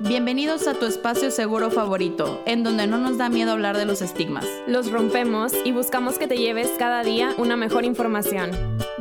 Bienvenidos 0.00 0.68
a 0.68 0.74
tu 0.74 0.86
espacio 0.86 1.32
seguro 1.32 1.72
favorito, 1.72 2.40
en 2.46 2.62
donde 2.62 2.86
no 2.86 2.98
nos 2.98 3.18
da 3.18 3.28
miedo 3.28 3.50
hablar 3.50 3.76
de 3.76 3.84
los 3.84 4.00
estigmas. 4.00 4.46
Los 4.68 4.92
rompemos 4.92 5.52
y 5.64 5.72
buscamos 5.72 6.20
que 6.20 6.28
te 6.28 6.36
lleves 6.36 6.70
cada 6.78 7.02
día 7.02 7.34
una 7.36 7.56
mejor 7.56 7.84
información. 7.84 8.52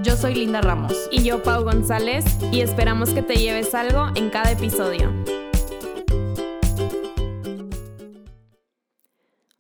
Yo 0.01 0.15
soy 0.15 0.33
Linda 0.33 0.59
Ramos. 0.59 1.07
Y 1.11 1.23
yo, 1.23 1.43
Pau 1.43 1.63
González, 1.63 2.25
y 2.51 2.61
esperamos 2.61 3.11
que 3.11 3.21
te 3.21 3.35
lleves 3.35 3.75
algo 3.75 4.07
en 4.15 4.31
cada 4.31 4.51
episodio. 4.51 5.13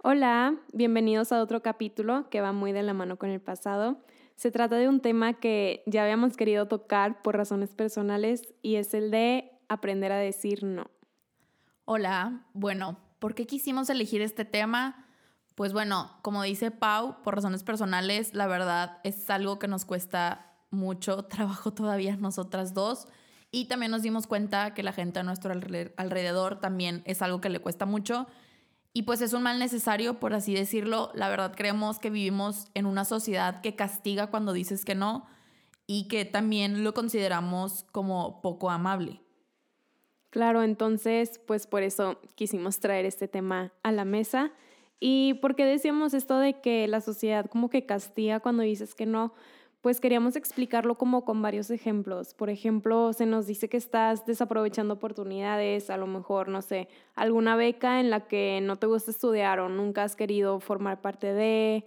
Hola, 0.01 0.55
bienvenidos 0.73 1.31
a 1.31 1.43
otro 1.43 1.61
capítulo 1.61 2.31
que 2.31 2.41
va 2.41 2.51
muy 2.51 2.71
de 2.71 2.81
la 2.81 2.95
mano 2.95 3.17
con 3.17 3.29
el 3.29 3.41
pasado. 3.41 3.99
Se 4.35 4.49
trata 4.49 4.77
de 4.77 4.89
un 4.89 5.01
tema 5.01 5.33
que 5.33 5.83
ya 5.85 6.01
habíamos 6.01 6.35
querido 6.35 6.67
tocar 6.67 7.21
por 7.21 7.37
razones 7.37 7.75
personales 7.75 8.55
y 8.63 8.77
es 8.77 8.95
el 8.95 9.11
de 9.11 9.51
aprender 9.69 10.11
a 10.11 10.17
decir 10.17 10.63
no. 10.63 10.87
Hola, 11.89 12.41
bueno, 12.53 12.99
¿por 13.17 13.33
qué 13.33 13.47
quisimos 13.47 13.89
elegir 13.89 14.21
este 14.21 14.43
tema? 14.43 15.07
Pues 15.55 15.71
bueno, 15.71 16.11
como 16.21 16.43
dice 16.43 16.69
Pau, 16.69 17.21
por 17.23 17.35
razones 17.35 17.63
personales, 17.63 18.33
la 18.33 18.45
verdad 18.45 18.97
es 19.05 19.29
algo 19.29 19.57
que 19.57 19.69
nos 19.69 19.85
cuesta 19.85 20.53
mucho 20.69 21.23
trabajo 21.29 21.71
todavía 21.71 22.17
nosotras 22.17 22.73
dos. 22.73 23.07
Y 23.51 23.69
también 23.69 23.89
nos 23.89 24.01
dimos 24.01 24.27
cuenta 24.27 24.73
que 24.73 24.83
la 24.83 24.91
gente 24.91 25.21
a 25.21 25.23
nuestro 25.23 25.53
alrededor 25.53 26.59
también 26.59 27.03
es 27.05 27.21
algo 27.21 27.39
que 27.39 27.47
le 27.47 27.59
cuesta 27.59 27.85
mucho. 27.85 28.27
Y 28.91 29.03
pues 29.03 29.21
es 29.21 29.31
un 29.31 29.43
mal 29.43 29.57
necesario, 29.57 30.19
por 30.19 30.33
así 30.33 30.53
decirlo. 30.53 31.09
La 31.15 31.29
verdad 31.29 31.53
creemos 31.55 31.99
que 31.99 32.09
vivimos 32.09 32.67
en 32.73 32.85
una 32.85 33.05
sociedad 33.05 33.61
que 33.61 33.77
castiga 33.77 34.27
cuando 34.27 34.51
dices 34.51 34.83
que 34.83 34.95
no 34.95 35.25
y 35.85 36.09
que 36.09 36.25
también 36.25 36.83
lo 36.83 36.93
consideramos 36.93 37.85
como 37.93 38.41
poco 38.41 38.71
amable. 38.71 39.21
Claro, 40.29 40.61
entonces, 40.63 41.39
pues 41.45 41.67
por 41.67 41.83
eso 41.83 42.19
quisimos 42.35 42.79
traer 42.79 43.05
este 43.05 43.27
tema 43.27 43.71
a 43.83 43.91
la 43.91 44.05
mesa. 44.05 44.51
Y 44.99 45.35
porque 45.35 45.65
decíamos 45.65 46.13
esto 46.13 46.39
de 46.39 46.59
que 46.59 46.87
la 46.87 47.01
sociedad 47.01 47.45
como 47.49 47.69
que 47.69 47.85
castiga 47.85 48.39
cuando 48.39 48.63
dices 48.63 48.93
que 48.95 49.05
no, 49.05 49.33
pues 49.81 50.01
queríamos 50.01 50.35
explicarlo 50.35 50.95
como 50.95 51.23
con 51.23 51.41
varios 51.41 51.69
ejemplos. 51.69 52.33
Por 52.33 52.49
ejemplo, 52.49 53.13
se 53.13 53.25
nos 53.25 53.47
dice 53.47 53.69
que 53.69 53.77
estás 53.77 54.25
desaprovechando 54.25 54.95
oportunidades, 54.95 55.89
a 55.89 55.97
lo 55.97 56.07
mejor, 56.07 56.49
no 56.49 56.61
sé, 56.61 56.89
alguna 57.15 57.55
beca 57.55 57.99
en 57.99 58.09
la 58.09 58.27
que 58.27 58.59
no 58.61 58.75
te 58.77 58.87
gusta 58.87 59.11
estudiar 59.11 59.59
o 59.59 59.69
nunca 59.69 60.03
has 60.03 60.15
querido 60.15 60.59
formar 60.59 60.99
parte 61.01 61.31
de, 61.33 61.85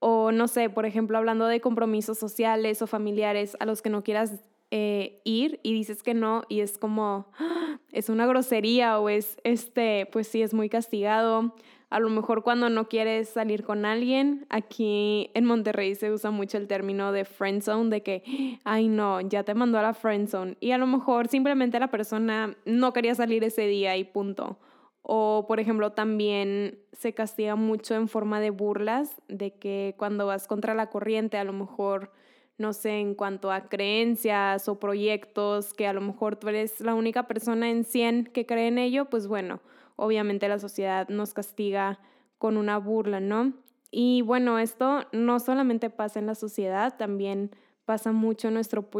o 0.00 0.32
no 0.32 0.48
sé, 0.48 0.70
por 0.70 0.86
ejemplo, 0.86 1.18
hablando 1.18 1.46
de 1.46 1.60
compromisos 1.60 2.18
sociales 2.18 2.82
o 2.82 2.86
familiares 2.86 3.56
a 3.60 3.66
los 3.66 3.82
que 3.82 3.90
no 3.90 4.02
quieras 4.02 4.40
eh, 4.70 5.20
ir 5.24 5.60
y 5.62 5.72
dices 5.72 6.02
que 6.02 6.14
no 6.14 6.42
y 6.48 6.60
es 6.60 6.78
como, 6.78 7.26
¡ah! 7.38 7.78
es 7.92 8.08
una 8.08 8.26
grosería 8.26 8.98
o 9.00 9.08
es, 9.08 9.36
este, 9.44 10.06
pues 10.12 10.28
sí, 10.28 10.42
es 10.42 10.54
muy 10.54 10.68
castigado. 10.68 11.54
A 11.90 11.98
lo 11.98 12.08
mejor 12.08 12.44
cuando 12.44 12.70
no 12.70 12.88
quieres 12.88 13.30
salir 13.30 13.64
con 13.64 13.84
alguien, 13.84 14.46
aquí 14.48 15.32
en 15.34 15.44
Monterrey 15.44 15.96
se 15.96 16.12
usa 16.12 16.30
mucho 16.30 16.56
el 16.56 16.68
término 16.68 17.10
de 17.10 17.24
friend 17.24 17.62
zone, 17.62 17.90
de 17.90 18.02
que, 18.04 18.60
ay 18.64 18.86
no, 18.86 19.20
ya 19.20 19.42
te 19.42 19.54
mandó 19.54 19.78
a 19.78 19.82
la 19.82 19.92
friend 19.92 20.28
zone. 20.28 20.56
Y 20.60 20.70
a 20.70 20.78
lo 20.78 20.86
mejor 20.86 21.26
simplemente 21.26 21.80
la 21.80 21.90
persona 21.90 22.56
no 22.64 22.92
quería 22.92 23.16
salir 23.16 23.42
ese 23.42 23.66
día 23.66 23.96
y 23.96 24.04
punto. 24.04 24.60
O, 25.02 25.46
por 25.48 25.58
ejemplo, 25.58 25.90
también 25.90 26.78
se 26.92 27.12
castiga 27.12 27.56
mucho 27.56 27.96
en 27.96 28.06
forma 28.06 28.38
de 28.38 28.50
burlas, 28.50 29.20
de 29.26 29.54
que 29.54 29.96
cuando 29.98 30.26
vas 30.26 30.46
contra 30.46 30.74
la 30.74 30.90
corriente, 30.90 31.38
a 31.38 31.44
lo 31.44 31.52
mejor 31.52 32.12
no 32.60 32.74
sé, 32.74 33.00
en 33.00 33.14
cuanto 33.14 33.50
a 33.50 33.70
creencias 33.70 34.68
o 34.68 34.78
proyectos, 34.78 35.72
que 35.72 35.86
a 35.86 35.94
lo 35.94 36.02
mejor 36.02 36.36
tú 36.36 36.48
eres 36.48 36.78
la 36.80 36.94
única 36.94 37.26
persona 37.26 37.70
en 37.70 37.84
100 37.84 38.26
que 38.26 38.44
cree 38.44 38.68
en 38.68 38.76
ello, 38.76 39.06
pues 39.06 39.26
bueno, 39.26 39.60
obviamente 39.96 40.46
la 40.46 40.58
sociedad 40.58 41.08
nos 41.08 41.32
castiga 41.32 42.00
con 42.36 42.58
una 42.58 42.76
burla, 42.76 43.18
¿no? 43.18 43.54
Y 43.90 44.20
bueno, 44.20 44.58
esto 44.58 45.06
no 45.10 45.40
solamente 45.40 45.88
pasa 45.88 46.18
en 46.18 46.26
la 46.26 46.34
sociedad, 46.34 46.98
también 46.98 47.50
pasa 47.86 48.12
mucho 48.12 48.48
en 48.48 48.54
nuestro, 48.54 48.90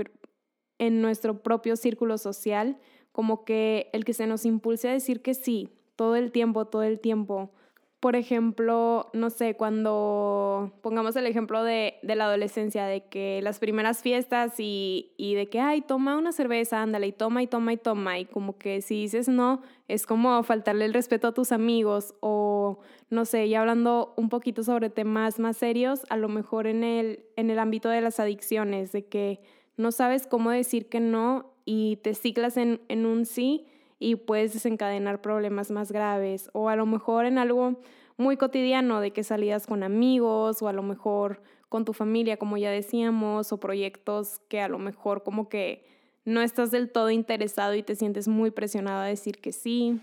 en 0.78 1.02
nuestro 1.02 1.42
propio 1.42 1.76
círculo 1.76 2.16
social, 2.16 2.78
como 3.12 3.44
que 3.44 3.90
el 3.92 4.06
que 4.06 4.14
se 4.14 4.26
nos 4.26 4.46
impulse 4.46 4.88
a 4.88 4.92
decir 4.92 5.20
que 5.20 5.34
sí, 5.34 5.68
todo 5.96 6.16
el 6.16 6.32
tiempo, 6.32 6.64
todo 6.64 6.82
el 6.82 6.98
tiempo, 6.98 7.52
por 8.00 8.16
ejemplo, 8.16 9.10
no 9.12 9.28
sé, 9.28 9.56
cuando 9.56 10.72
pongamos 10.80 11.14
el 11.16 11.26
ejemplo 11.26 11.62
de, 11.62 11.98
la 12.02 12.24
adolescencia, 12.24 12.86
de 12.86 13.04
que 13.04 13.40
las 13.42 13.58
primeras 13.58 14.00
fiestas 14.00 14.54
y, 14.58 15.12
y, 15.18 15.34
de 15.34 15.50
que, 15.50 15.60
ay, 15.60 15.82
toma 15.82 16.16
una 16.16 16.32
cerveza, 16.32 16.80
ándale, 16.80 17.08
y 17.08 17.12
toma 17.12 17.42
y 17.42 17.46
toma 17.46 17.74
y 17.74 17.76
toma, 17.76 18.18
y 18.18 18.24
como 18.24 18.56
que 18.56 18.80
si 18.80 19.02
dices 19.02 19.28
no, 19.28 19.60
es 19.86 20.06
como 20.06 20.42
faltarle 20.42 20.86
el 20.86 20.94
respeto 20.94 21.28
a 21.28 21.34
tus 21.34 21.52
amigos, 21.52 22.14
o 22.20 22.80
no 23.10 23.26
sé, 23.26 23.46
ya 23.50 23.60
hablando 23.60 24.14
un 24.16 24.30
poquito 24.30 24.62
sobre 24.62 24.88
temas 24.88 25.38
más 25.38 25.58
serios, 25.58 26.06
a 26.08 26.16
lo 26.16 26.30
mejor 26.30 26.66
en 26.66 26.84
el, 26.84 27.26
en 27.36 27.50
el 27.50 27.58
ámbito 27.58 27.90
de 27.90 28.00
las 28.00 28.18
adicciones, 28.18 28.92
de 28.92 29.04
que 29.04 29.42
no 29.76 29.92
sabes 29.92 30.26
cómo 30.26 30.50
decir 30.50 30.88
que 30.88 31.00
no 31.00 31.52
y 31.66 31.96
te 31.96 32.14
ciclas 32.14 32.56
en, 32.56 32.80
en 32.88 33.04
un 33.04 33.26
sí 33.26 33.66
y 34.00 34.16
puedes 34.16 34.54
desencadenar 34.54 35.20
problemas 35.20 35.70
más 35.70 35.92
graves 35.92 36.50
o 36.52 36.68
a 36.68 36.74
lo 36.74 36.86
mejor 36.86 37.26
en 37.26 37.38
algo 37.38 37.80
muy 38.16 38.36
cotidiano 38.36 39.00
de 39.00 39.12
que 39.12 39.22
salías 39.22 39.66
con 39.66 39.84
amigos 39.84 40.62
o 40.62 40.68
a 40.68 40.72
lo 40.72 40.82
mejor 40.82 41.42
con 41.68 41.84
tu 41.84 41.92
familia, 41.92 42.36
como 42.36 42.56
ya 42.56 42.70
decíamos, 42.70 43.52
o 43.52 43.60
proyectos 43.60 44.40
que 44.48 44.60
a 44.60 44.68
lo 44.68 44.78
mejor 44.78 45.22
como 45.22 45.48
que 45.48 45.86
no 46.24 46.40
estás 46.42 46.70
del 46.70 46.90
todo 46.90 47.10
interesado 47.10 47.74
y 47.74 47.82
te 47.82 47.94
sientes 47.94 48.26
muy 48.26 48.50
presionado 48.50 49.02
a 49.02 49.06
decir 49.06 49.40
que 49.40 49.52
sí. 49.52 50.00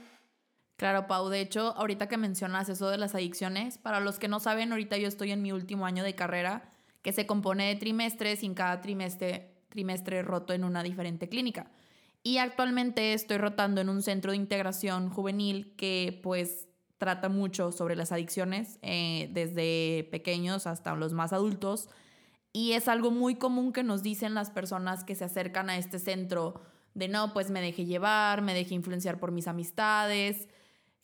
Claro, 0.78 1.08
Pau. 1.08 1.30
De 1.30 1.42
hecho, 1.42 1.74
ahorita 1.76 2.08
que 2.08 2.18
mencionas 2.18 2.70
eso 2.70 2.90
de 2.90 2.98
las 2.98 3.16
adicciones, 3.16 3.78
para 3.80 4.00
los 4.00 4.20
que 4.20 4.28
no 4.28 4.40
saben, 4.40 4.72
ahorita 4.72 4.98
yo 4.98 5.08
estoy 5.08 5.32
en 5.32 5.42
mi 5.42 5.52
último 5.52 5.86
año 5.86 6.04
de 6.04 6.16
carrera, 6.16 6.72
que 7.02 7.14
se 7.14 7.26
compone 7.26 7.68
de 7.68 7.76
trimestres 7.76 8.44
y 8.44 8.46
en 8.46 8.54
cada 8.54 8.80
trimestre, 8.82 9.52
trimestre 9.70 10.22
roto 10.22 10.54
en 10.54 10.64
una 10.64 10.84
diferente 10.84 11.30
clínica. 11.30 11.72
Y 12.24 12.40
actualmente 12.40 13.14
estoy 13.14 13.38
rotando 13.38 13.82
en 13.82 13.90
un 13.90 14.02
centro 14.02 14.32
de 14.32 14.38
integración 14.38 15.10
juvenil 15.10 15.76
que 15.78 16.20
pues 16.24 16.68
trata 16.98 17.30
mucho 17.30 17.72
sobre 17.72 17.96
las 17.96 18.12
adicciones, 18.12 18.80
eh, 18.82 19.30
desde 19.32 20.08
pequeños 20.12 20.68
hasta 20.68 20.96
los 20.96 21.14
más 21.14 21.32
adultos. 21.32 21.90
Y 22.54 22.74
es 22.74 22.88
algo 22.88 23.12
muy 23.12 23.36
común 23.36 23.72
que 23.72 23.84
nos 23.84 24.04
dicen 24.04 24.34
las 24.34 24.50
personas 24.50 25.04
que 25.04 25.16
se 25.16 25.26
acercan 25.26 25.70
a 25.70 25.78
este 25.78 26.00
centro 26.00 26.62
de 26.96 27.08
no, 27.08 27.32
pues 27.32 27.52
me 27.52 27.62
dejé 27.62 27.86
llevar, 27.86 28.42
me 28.42 28.56
dejé 28.56 28.74
influenciar 28.74 29.20
por 29.20 29.32
mis 29.32 29.48
amistades, 29.48 30.48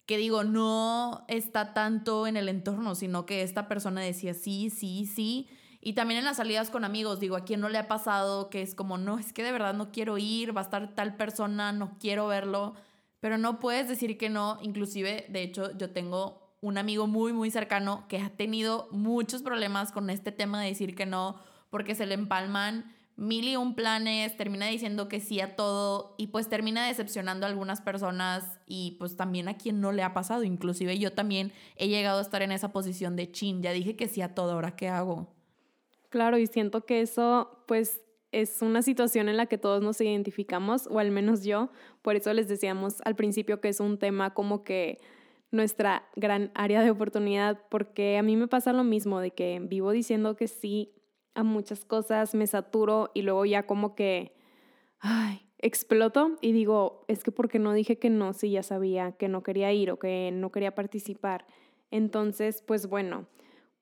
que 0.08 0.18
digo, 0.18 0.44
no 0.44 1.24
está 1.28 1.74
tanto 1.74 2.26
en 2.26 2.36
el 2.36 2.50
entorno, 2.50 2.96
sino 2.96 3.26
que 3.26 3.44
esta 3.44 3.68
persona 3.68 4.02
decía 4.02 4.34
sí, 4.34 4.72
sí, 4.72 5.06
sí, 5.06 5.48
y 5.84 5.94
también 5.94 6.20
en 6.20 6.26
las 6.26 6.38
salidas 6.38 6.70
con 6.70 6.86
amigos, 6.86 7.20
digo, 7.20 7.36
a 7.36 7.44
quién 7.44 7.60
no 7.60 7.68
le 7.68 7.78
ha 7.78 7.88
pasado 7.88 8.50
que 8.50 8.62
es 8.62 8.74
como, 8.74 8.98
no, 8.98 9.20
es 9.20 9.34
que 9.34 9.44
de 9.44 9.52
verdad 9.52 9.74
no 9.74 9.92
quiero 9.92 10.18
ir, 10.18 10.56
va 10.56 10.62
a 10.62 10.64
estar 10.64 10.96
tal 10.96 11.18
persona, 11.18 11.74
no 11.74 11.98
quiero 12.00 12.28
verlo, 12.28 12.74
pero 13.20 13.38
no 13.38 13.60
puedes 13.60 13.88
decir 13.88 14.18
que 14.18 14.30
no. 14.30 14.58
Inclusive, 14.62 15.26
de 15.30 15.44
hecho, 15.44 15.78
yo 15.78 15.90
tengo 15.92 16.56
un 16.62 16.78
amigo 16.78 17.08
muy, 17.08 17.34
muy 17.34 17.52
cercano 17.52 18.06
que 18.08 18.20
ha 18.20 18.30
tenido 18.30 18.88
muchos 18.92 19.42
problemas 19.42 19.92
con 19.92 20.10
este 20.10 20.32
tema 20.32 20.62
de 20.62 20.70
decir 20.70 20.96
que 20.96 21.06
no, 21.06 21.36
porque 21.70 21.96
se 21.96 22.06
le 22.06 22.14
empalman 22.14 22.94
mil 23.16 23.48
y 23.48 23.58
un 23.58 23.76
planes, 23.76 24.38
termina 24.38 24.68
diciendo 24.68 25.08
que 25.08 25.20
sí 25.20 25.42
a 25.42 25.56
todo 25.56 26.16
y 26.18 26.28
pues 26.28 26.50
termina 26.50 26.88
decepcionando 26.88 27.46
a 27.46 27.50
algunas 27.50 27.82
personas 27.82 28.60
y 28.66 28.96
pues 29.00 29.18
también 29.18 29.48
a 29.48 29.58
quien 29.58 29.82
no 29.82 29.92
le 29.92 30.04
ha 30.04 30.14
pasado. 30.14 30.44
Inclusive 30.44 30.98
yo 30.98 31.14
también 31.14 31.52
he 31.76 31.90
llegado 31.90 32.20
a 32.20 32.22
estar 32.22 32.42
en 32.42 32.52
esa 32.52 32.72
posición 32.72 33.16
de 33.16 33.32
chin, 33.32 33.62
ya 33.62 33.72
dije 33.72 33.96
que 33.96 34.08
sí 34.08 34.22
a 34.22 34.34
todo, 34.34 34.54
ahora 34.54 34.76
qué 34.76 34.88
hago. 34.88 35.33
Claro, 36.14 36.38
y 36.38 36.46
siento 36.46 36.86
que 36.86 37.02
eso 37.02 37.64
pues 37.66 38.00
es 38.32 38.62
una 38.62 38.84
situación 38.84 39.30
en 39.30 39.36
la 39.36 39.48
que 39.48 39.58
todos 39.58 39.82
nos 39.82 40.00
identificamos, 40.00 40.86
o 40.86 41.00
al 41.00 41.10
menos 41.10 41.44
yo, 41.44 41.72
por 42.04 42.16
eso 42.16 42.32
les 42.34 42.48
decíamos 42.48 43.02
al 43.04 43.16
principio 43.16 43.60
que 43.62 43.70
es 43.70 43.80
un 43.80 43.98
tema 43.98 44.32
como 44.36 44.64
que 44.64 45.00
nuestra 45.50 46.08
gran 46.16 46.52
área 46.54 46.84
de 46.84 46.92
oportunidad, 46.92 47.64
porque 47.68 48.20
a 48.20 48.22
mí 48.22 48.36
me 48.38 48.48
pasa 48.48 48.74
lo 48.74 48.84
mismo, 48.84 49.22
de 49.22 49.32
que 49.32 49.60
vivo 49.60 49.90
diciendo 49.90 50.36
que 50.36 50.48
sí 50.48 50.94
a 51.34 51.42
muchas 51.42 51.84
cosas, 51.84 52.36
me 52.36 52.46
saturo 52.46 53.10
y 53.16 53.24
luego 53.24 53.44
ya 53.46 53.66
como 53.66 53.96
que, 53.96 54.36
ay, 55.00 55.48
exploto 55.58 56.38
y 56.42 56.52
digo, 56.52 57.06
es 57.08 57.24
que 57.24 57.32
porque 57.32 57.58
no 57.58 57.74
dije 57.74 57.98
que 57.98 58.12
no, 58.12 58.34
si 58.34 58.52
ya 58.52 58.62
sabía 58.62 59.14
que 59.14 59.30
no 59.30 59.42
quería 59.42 59.74
ir 59.74 59.90
o 59.90 59.98
que 59.98 60.30
no 60.32 60.52
quería 60.52 60.76
participar. 60.76 61.48
Entonces, 61.90 62.62
pues 62.62 62.86
bueno, 62.86 63.26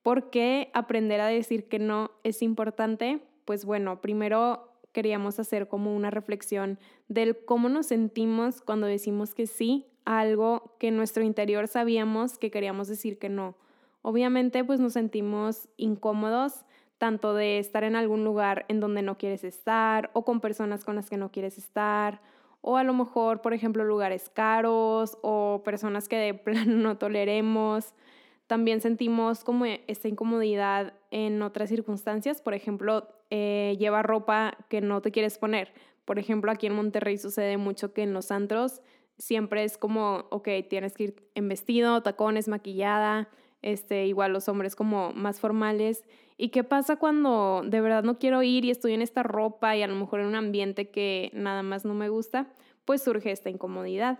¿Por 0.03 0.29
qué 0.29 0.71
aprender 0.73 1.21
a 1.21 1.27
decir 1.27 1.67
que 1.67 1.79
no 1.79 2.11
es 2.23 2.41
importante? 2.41 3.21
Pues 3.45 3.65
bueno, 3.65 4.01
primero 4.01 4.71
queríamos 4.91 5.39
hacer 5.39 5.67
como 5.67 5.95
una 5.95 6.09
reflexión 6.09 6.79
del 7.07 7.37
cómo 7.45 7.69
nos 7.69 7.87
sentimos 7.87 8.61
cuando 8.61 8.87
decimos 8.87 9.33
que 9.33 9.47
sí 9.47 9.87
a 10.05 10.19
algo 10.19 10.75
que 10.79 10.87
en 10.87 10.97
nuestro 10.97 11.23
interior 11.23 11.67
sabíamos 11.67 12.37
que 12.37 12.51
queríamos 12.51 12.87
decir 12.87 13.19
que 13.19 13.29
no. 13.29 13.55
Obviamente 14.01 14.63
pues 14.63 14.79
nos 14.79 14.93
sentimos 14.93 15.69
incómodos 15.77 16.65
tanto 16.97 17.33
de 17.33 17.59
estar 17.59 17.83
en 17.83 17.95
algún 17.95 18.23
lugar 18.23 18.65
en 18.67 18.79
donde 18.79 19.01
no 19.01 19.17
quieres 19.17 19.43
estar 19.43 20.09
o 20.13 20.25
con 20.25 20.41
personas 20.41 20.83
con 20.83 20.95
las 20.95 21.09
que 21.09 21.17
no 21.17 21.31
quieres 21.31 21.57
estar 21.57 22.21
o 22.61 22.77
a 22.77 22.83
lo 22.83 22.93
mejor, 22.93 23.41
por 23.41 23.53
ejemplo, 23.53 23.83
lugares 23.83 24.29
caros 24.29 25.17
o 25.21 25.61
personas 25.65 26.07
que 26.07 26.17
de 26.17 26.33
plano 26.35 26.75
no 26.77 26.97
toleremos. 26.97 27.93
También 28.51 28.81
sentimos 28.81 29.45
como 29.45 29.63
esta 29.63 30.09
incomodidad 30.09 30.91
en 31.09 31.41
otras 31.41 31.69
circunstancias, 31.69 32.41
por 32.41 32.53
ejemplo, 32.53 33.07
eh, 33.29 33.77
lleva 33.79 34.03
ropa 34.03 34.57
que 34.67 34.81
no 34.81 35.01
te 35.01 35.13
quieres 35.13 35.37
poner. 35.37 35.73
Por 36.03 36.19
ejemplo, 36.19 36.51
aquí 36.51 36.67
en 36.67 36.75
Monterrey 36.75 37.17
sucede 37.17 37.55
mucho 37.55 37.93
que 37.93 38.03
en 38.03 38.11
los 38.11 38.29
antros 38.29 38.81
siempre 39.17 39.63
es 39.63 39.77
como, 39.77 40.25
ok, 40.31 40.49
tienes 40.69 40.95
que 40.95 41.03
ir 41.05 41.29
en 41.33 41.47
vestido, 41.47 42.03
tacones, 42.03 42.49
maquillada, 42.49 43.29
este, 43.61 44.05
igual 44.07 44.33
los 44.33 44.49
hombres 44.49 44.75
como 44.75 45.13
más 45.13 45.39
formales. 45.39 46.03
¿Y 46.35 46.49
qué 46.49 46.65
pasa 46.65 46.97
cuando 46.97 47.61
de 47.65 47.79
verdad 47.79 48.03
no 48.03 48.19
quiero 48.19 48.43
ir 48.43 48.65
y 48.65 48.71
estoy 48.71 48.91
en 48.91 49.01
esta 49.01 49.23
ropa 49.23 49.77
y 49.77 49.81
a 49.81 49.87
lo 49.87 49.95
mejor 49.95 50.19
en 50.19 50.27
un 50.27 50.35
ambiente 50.35 50.89
que 50.89 51.31
nada 51.33 51.63
más 51.63 51.85
no 51.85 51.93
me 51.93 52.09
gusta? 52.09 52.51
Pues 52.83 53.01
surge 53.01 53.31
esta 53.31 53.49
incomodidad. 53.49 54.19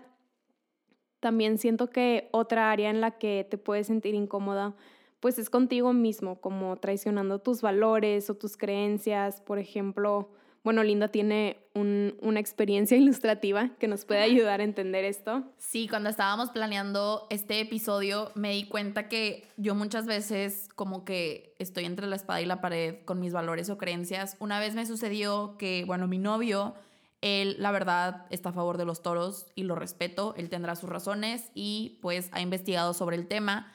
También 1.22 1.56
siento 1.56 1.88
que 1.88 2.28
otra 2.32 2.72
área 2.72 2.90
en 2.90 3.00
la 3.00 3.12
que 3.12 3.46
te 3.48 3.56
puedes 3.56 3.86
sentir 3.86 4.12
incómoda 4.12 4.74
pues 5.20 5.38
es 5.38 5.50
contigo 5.50 5.92
mismo, 5.92 6.40
como 6.40 6.76
traicionando 6.78 7.38
tus 7.38 7.62
valores 7.62 8.28
o 8.28 8.34
tus 8.34 8.56
creencias. 8.56 9.40
Por 9.40 9.60
ejemplo, 9.60 10.30
bueno, 10.64 10.82
Linda 10.82 11.06
tiene 11.06 11.58
una 11.74 12.40
experiencia 12.40 12.96
ilustrativa 12.98 13.70
que 13.78 13.86
nos 13.86 14.04
puede 14.04 14.20
ayudar 14.20 14.58
a 14.58 14.64
entender 14.64 15.04
esto. 15.04 15.44
Sí, 15.58 15.86
cuando 15.86 16.10
estábamos 16.10 16.50
planeando 16.50 17.28
este 17.30 17.60
episodio 17.60 18.32
me 18.34 18.50
di 18.50 18.64
cuenta 18.64 19.08
que 19.08 19.46
yo 19.56 19.76
muchas 19.76 20.06
veces 20.06 20.68
como 20.74 21.04
que 21.04 21.54
estoy 21.60 21.84
entre 21.84 22.08
la 22.08 22.16
espada 22.16 22.40
y 22.40 22.46
la 22.46 22.60
pared 22.60 22.96
con 23.04 23.20
mis 23.20 23.32
valores 23.32 23.70
o 23.70 23.78
creencias. 23.78 24.36
Una 24.40 24.58
vez 24.58 24.74
me 24.74 24.86
sucedió 24.86 25.54
que, 25.56 25.84
bueno, 25.86 26.08
mi 26.08 26.18
novio, 26.18 26.74
él 27.22 27.56
la 27.58 27.70
verdad 27.70 28.26
está 28.30 28.50
a 28.50 28.52
favor 28.52 28.76
de 28.76 28.84
los 28.84 29.00
toros 29.00 29.46
y 29.54 29.62
lo 29.62 29.74
respeto, 29.74 30.34
él 30.36 30.50
tendrá 30.50 30.76
sus 30.76 30.90
razones 30.90 31.50
y 31.54 31.98
pues 32.02 32.28
ha 32.32 32.40
investigado 32.40 32.92
sobre 32.92 33.16
el 33.16 33.28
tema 33.28 33.72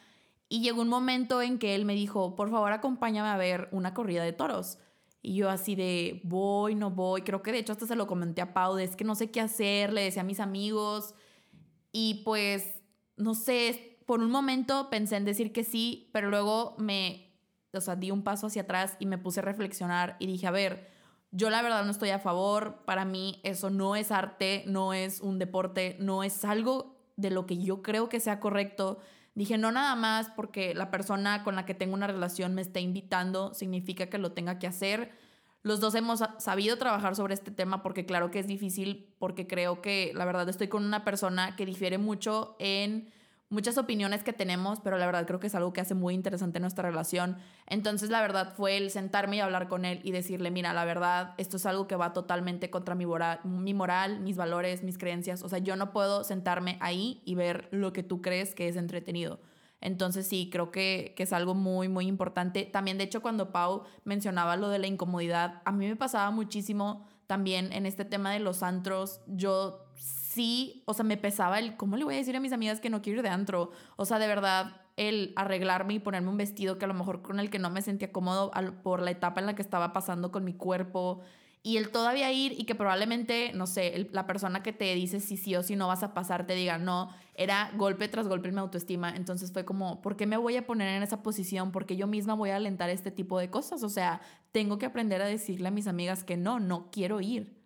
y 0.50 0.62
llegó 0.62 0.82
un 0.82 0.90
momento 0.90 1.42
en 1.42 1.58
que 1.58 1.76
él 1.76 1.86
me 1.86 1.94
dijo, 1.94 2.36
por 2.36 2.50
favor 2.50 2.72
acompáñame 2.72 3.30
a 3.30 3.38
ver 3.38 3.68
una 3.72 3.94
corrida 3.94 4.24
de 4.24 4.34
toros. 4.34 4.78
Y 5.22 5.36
yo 5.36 5.50
así 5.50 5.76
de, 5.76 6.22
voy, 6.24 6.76
no 6.76 6.92
voy. 6.92 7.24
Creo 7.24 7.42
que 7.42 7.52
de 7.52 7.58
hecho 7.58 7.74
hasta 7.74 7.86
se 7.86 7.96
lo 7.96 8.08
comenté 8.08 8.42
a 8.42 8.54
Pau, 8.54 8.78
es 8.78 8.96
que 8.96 9.04
no 9.04 9.16
sé 9.16 9.30
qué 9.30 9.42
hacer, 9.42 9.92
le 9.92 10.04
decía 10.04 10.22
a 10.22 10.26
mis 10.26 10.40
amigos. 10.40 11.16
Y 11.92 12.22
pues, 12.24 12.82
no 13.18 13.34
sé, 13.34 14.00
por 14.06 14.22
un 14.22 14.32
momento 14.32 14.90
pensé 14.90 15.18
en 15.18 15.26
decir 15.26 15.52
que 15.52 15.66
sí, 15.66 16.10
pero 16.14 16.30
luego 16.30 16.76
me, 16.78 17.36
o 17.74 17.82
sea, 17.82 17.98
di 17.98 18.12
un 18.12 18.24
paso 18.24 18.48
hacia 18.48 18.62
atrás 18.62 18.96
y 19.00 19.06
me 19.06 19.18
puse 19.18 19.42
a 19.42 19.44
reflexionar 19.44 20.16
y 20.20 20.28
dije, 20.28 20.48
a 20.48 20.52
ver, 20.52 20.90
yo 21.32 21.50
la 21.50 21.62
verdad 21.62 21.84
no 21.84 21.92
estoy 21.92 22.10
a 22.10 22.20
favor. 22.20 22.84
Para 22.86 23.06
mí 23.06 23.42
eso 23.44 23.70
no 23.70 23.96
es 23.96 24.12
arte, 24.12 24.64
no 24.68 24.94
es 24.94 25.22
un 25.22 25.40
deporte, 25.40 25.98
no 26.00 26.24
es 26.24 26.46
algo 26.46 26.98
de 27.16 27.32
lo 27.32 27.46
que 27.46 27.58
yo 27.58 27.82
creo 27.82 28.10
que 28.10 28.20
sea 28.20 28.40
correcto. 28.40 29.00
Dije, 29.36 29.58
no 29.58 29.72
nada 29.72 29.96
más 29.96 30.30
porque 30.30 30.74
la 30.74 30.90
persona 30.90 31.44
con 31.44 31.56
la 31.56 31.66
que 31.66 31.74
tengo 31.74 31.94
una 31.94 32.08
relación 32.08 32.56
me 32.56 32.62
está 32.62 32.80
invitando, 32.80 33.54
significa 33.54 34.08
que 34.10 34.18
lo 34.18 34.32
tenga 34.32 34.58
que 34.58 34.68
hacer. 34.68 35.12
Los 35.62 35.80
dos 35.80 35.96
hemos 35.96 36.24
sabido 36.40 36.78
trabajar 36.78 37.16
sobre 37.16 37.34
este 37.34 37.52
tema 37.52 37.84
porque 37.84 38.06
claro 38.06 38.32
que 38.32 38.40
es 38.40 38.48
difícil, 38.48 39.14
porque 39.20 39.48
creo 39.48 39.82
que 39.82 40.12
la 40.16 40.26
verdad 40.26 40.48
estoy 40.50 40.70
con 40.70 40.86
una 40.86 41.04
persona 41.04 41.56
que 41.56 41.66
difiere 41.66 41.98
mucho 41.98 42.56
en 42.58 43.12
muchas 43.50 43.78
opiniones 43.78 44.24
que 44.24 44.34
tenemos, 44.34 44.80
pero 44.82 44.98
la 44.98 45.06
verdad 45.06 45.26
creo 45.26 45.40
que 45.40 45.48
es 45.48 45.56
algo 45.56 45.74
que 45.74 45.82
hace 45.82 45.96
muy 45.96 46.14
interesante 46.14 46.60
nuestra 46.60 46.90
relación. 46.90 47.38
Entonces 47.66 48.10
la 48.10 48.22
verdad 48.22 48.54
fue 48.56 48.78
el 48.78 48.92
sentarme 48.92 49.38
y 49.38 49.40
hablar 49.40 49.68
con 49.68 49.86
él 49.86 50.02
y 50.04 50.12
decirle, 50.12 50.52
mira, 50.52 50.74
la 50.74 50.86
verdad, 50.86 51.34
esto 51.38 51.58
es 51.58 51.66
algo 51.66 51.88
que 51.88 51.96
va 51.96 52.14
totalmente 52.14 52.70
contra 52.70 52.96
mi 52.96 53.06
moral, 53.06 53.40
mi 53.44 53.74
moral, 53.74 54.20
mis 54.20 54.38
valores, 54.38 54.84
mis 54.84 54.98
creencias. 54.98 55.44
O 55.44 55.50
sea, 55.50 55.60
yo 55.60 55.76
no 55.76 55.94
puedo 55.94 56.24
sentarme 56.24 56.78
ahí 56.82 57.22
y 57.26 57.36
ver 57.36 57.70
lo 57.72 57.94
que 57.94 58.04
tú 58.04 58.22
crees 58.22 58.54
que 58.54 58.68
es 58.68 58.76
entretenido. 58.76 59.40
Entonces 59.80 60.28
sí, 60.28 60.50
creo 60.52 60.72
que, 60.72 61.14
que, 61.16 61.24
es 61.24 61.34
algo 61.34 61.54
muy, 61.54 61.88
muy 61.88 62.08
importante. 62.08 62.66
También, 62.66 62.98
de 62.98 63.04
hecho, 63.04 63.22
cuando 63.22 63.52
Pau 63.52 63.84
mencionaba 64.06 64.56
lo 64.56 64.70
de 64.70 64.80
la 64.80 64.88
incomodidad, 64.88 65.62
a 65.66 65.72
mí 65.72 65.88
me 65.88 65.96
pasaba 65.96 66.32
muchísimo 66.32 67.06
también 67.28 67.72
en 67.72 67.86
este 67.86 68.04
tema 68.04 68.32
de 68.32 68.40
los 68.40 68.64
antros. 68.64 69.22
Yo 69.28 69.87
sí, 70.38 70.84
o 70.86 70.94
sea, 70.94 71.04
me 71.04 71.18
pesaba 71.18 71.58
el, 71.60 71.76
¿cómo 71.76 71.98
le 71.98 72.04
voy 72.04 72.14
a 72.14 72.18
decir 72.18 72.36
a 72.36 72.40
mis 72.40 72.54
amigas 72.54 72.80
que 72.80 72.92
no 72.92 73.02
quiero 73.02 73.20
ir 73.20 73.24
de 73.24 73.30
antro? 73.30 73.72
O 73.96 74.06
sea, 74.06 74.20
de 74.20 74.28
verdad, 74.28 74.82
el 74.96 75.34
arreglarme 75.36 75.96
y 75.96 76.00
ponerme 76.00 76.30
un 76.30 76.38
vestido 76.38 76.78
que 76.78 76.86
a 76.86 76.88
lo 76.88 76.94
mejor 76.94 77.24
con 77.24 77.40
el 77.40 77.50
que 77.50 77.60
no 77.60 77.72
me 77.72 77.82
sentía 77.82 78.12
cómodo 78.12 78.52
por 78.84 79.02
la 79.02 79.12
etapa 79.12 79.42
en 79.42 79.48
la 79.48 79.56
que 79.56 79.64
estaba 79.64 79.94
pasando 79.94 80.32
con 80.32 80.44
mi 80.44 80.54
cuerpo. 80.54 81.22
Y 81.64 81.78
el 81.78 81.90
todavía 81.90 82.32
ir 82.32 82.54
y 82.58 82.66
que 82.66 82.76
probablemente, 82.76 83.52
no 83.54 83.68
sé, 83.68 84.10
la 84.12 84.26
persona 84.28 84.64
que 84.64 84.74
te 84.74 84.94
dice 84.94 85.20
si 85.20 85.38
sí 85.38 85.56
o 85.56 85.64
si 85.64 85.76
no 85.76 85.88
vas 85.88 86.04
a 86.04 86.14
pasar 86.14 86.48
te 86.48 86.54
diga 86.54 86.78
no, 86.78 87.10
era 87.34 87.72
golpe 87.76 88.08
tras 88.08 88.28
golpe 88.28 88.48
en 88.48 88.56
mi 88.56 88.62
autoestima. 88.62 89.16
Entonces 89.16 89.52
fue 89.52 89.66
como, 89.66 90.02
¿por 90.02 90.16
qué 90.16 90.28
me 90.28 90.38
voy 90.38 90.56
a 90.56 90.66
poner 90.66 90.88
en 90.96 91.04
esa 91.04 91.24
posición? 91.24 91.72
Porque 91.72 91.98
yo 91.98 92.08
misma 92.08 92.36
voy 92.36 92.52
a 92.52 92.56
alentar 92.56 92.90
este 92.90 93.12
tipo 93.12 93.40
de 93.40 93.50
cosas. 93.50 93.84
O 93.84 93.90
sea, 93.90 94.22
tengo 94.52 94.78
que 94.78 94.86
aprender 94.86 95.22
a 95.22 95.26
decirle 95.26 95.68
a 95.68 95.72
mis 95.72 95.88
amigas 95.88 96.24
que 96.24 96.38
no, 96.38 96.60
no 96.60 96.90
quiero 96.92 97.22
ir. 97.22 97.57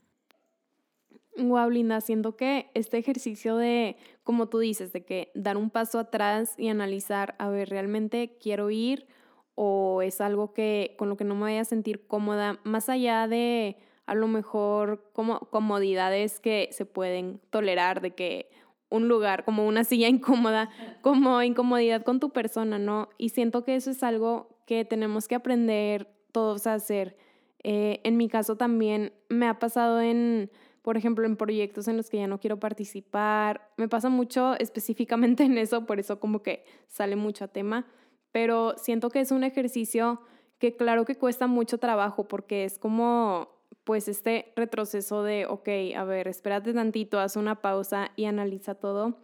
Wow, 1.37 1.69
Linda, 1.69 2.01
siento 2.01 2.35
que 2.35 2.69
este 2.73 2.97
ejercicio 2.97 3.55
de, 3.55 3.95
como 4.23 4.49
tú 4.49 4.59
dices, 4.59 4.91
de 4.91 5.05
que 5.05 5.31
dar 5.33 5.55
un 5.57 5.69
paso 5.69 5.99
atrás 5.99 6.55
y 6.57 6.67
analizar, 6.67 7.35
a 7.39 7.49
ver, 7.49 7.69
¿realmente 7.69 8.37
quiero 8.39 8.69
ir 8.69 9.07
o 9.55 10.01
es 10.01 10.21
algo 10.21 10.53
que 10.53 10.95
con 10.97 11.09
lo 11.09 11.17
que 11.17 11.23
no 11.23 11.35
me 11.35 11.41
voy 11.41 11.57
a 11.57 11.65
sentir 11.65 12.05
cómoda, 12.05 12.59
más 12.63 12.89
allá 12.89 13.27
de 13.27 13.77
a 14.05 14.15
lo 14.15 14.27
mejor 14.27 15.09
como 15.13 15.39
comodidades 15.39 16.39
que 16.39 16.69
se 16.71 16.85
pueden 16.85 17.39
tolerar, 17.49 18.01
de 18.01 18.11
que 18.11 18.49
un 18.89 19.07
lugar 19.07 19.45
como 19.45 19.65
una 19.65 19.83
silla 19.85 20.09
incómoda, 20.09 20.69
como 21.01 21.41
incomodidad 21.41 22.03
con 22.03 22.19
tu 22.19 22.31
persona, 22.31 22.77
¿no? 22.77 23.09
Y 23.17 23.29
siento 23.29 23.63
que 23.63 23.75
eso 23.75 23.89
es 23.91 24.03
algo 24.03 24.49
que 24.65 24.83
tenemos 24.83 25.27
que 25.27 25.35
aprender 25.35 26.13
todos 26.31 26.67
a 26.67 26.73
hacer. 26.73 27.17
Eh, 27.63 28.01
en 28.03 28.17
mi 28.17 28.27
caso 28.27 28.57
también 28.57 29.13
me 29.29 29.47
ha 29.47 29.59
pasado 29.59 30.01
en 30.01 30.51
por 30.81 30.97
ejemplo, 30.97 31.25
en 31.25 31.35
proyectos 31.35 31.87
en 31.87 31.97
los 31.97 32.09
que 32.09 32.17
ya 32.17 32.27
no 32.27 32.39
quiero 32.39 32.59
participar. 32.59 33.69
Me 33.77 33.87
pasa 33.87 34.09
mucho 34.09 34.55
específicamente 34.59 35.43
en 35.45 35.57
eso, 35.57 35.85
por 35.85 35.99
eso 35.99 36.19
como 36.19 36.41
que 36.41 36.65
sale 36.87 37.15
mucho 37.15 37.45
a 37.45 37.47
tema, 37.47 37.87
pero 38.31 38.75
siento 38.77 39.09
que 39.09 39.19
es 39.19 39.31
un 39.31 39.43
ejercicio 39.43 40.21
que 40.57 40.75
claro 40.75 41.05
que 41.05 41.17
cuesta 41.17 41.47
mucho 41.47 41.79
trabajo 41.79 42.27
porque 42.27 42.65
es 42.65 42.77
como 42.77 43.49
pues 43.83 44.07
este 44.07 44.53
retroceso 44.55 45.23
de, 45.23 45.47
ok, 45.47 45.69
a 45.97 46.03
ver, 46.03 46.27
espérate 46.27 46.71
tantito, 46.73 47.19
haz 47.19 47.35
una 47.35 47.61
pausa 47.61 48.11
y 48.15 48.25
analiza 48.25 48.75
todo. 48.75 49.17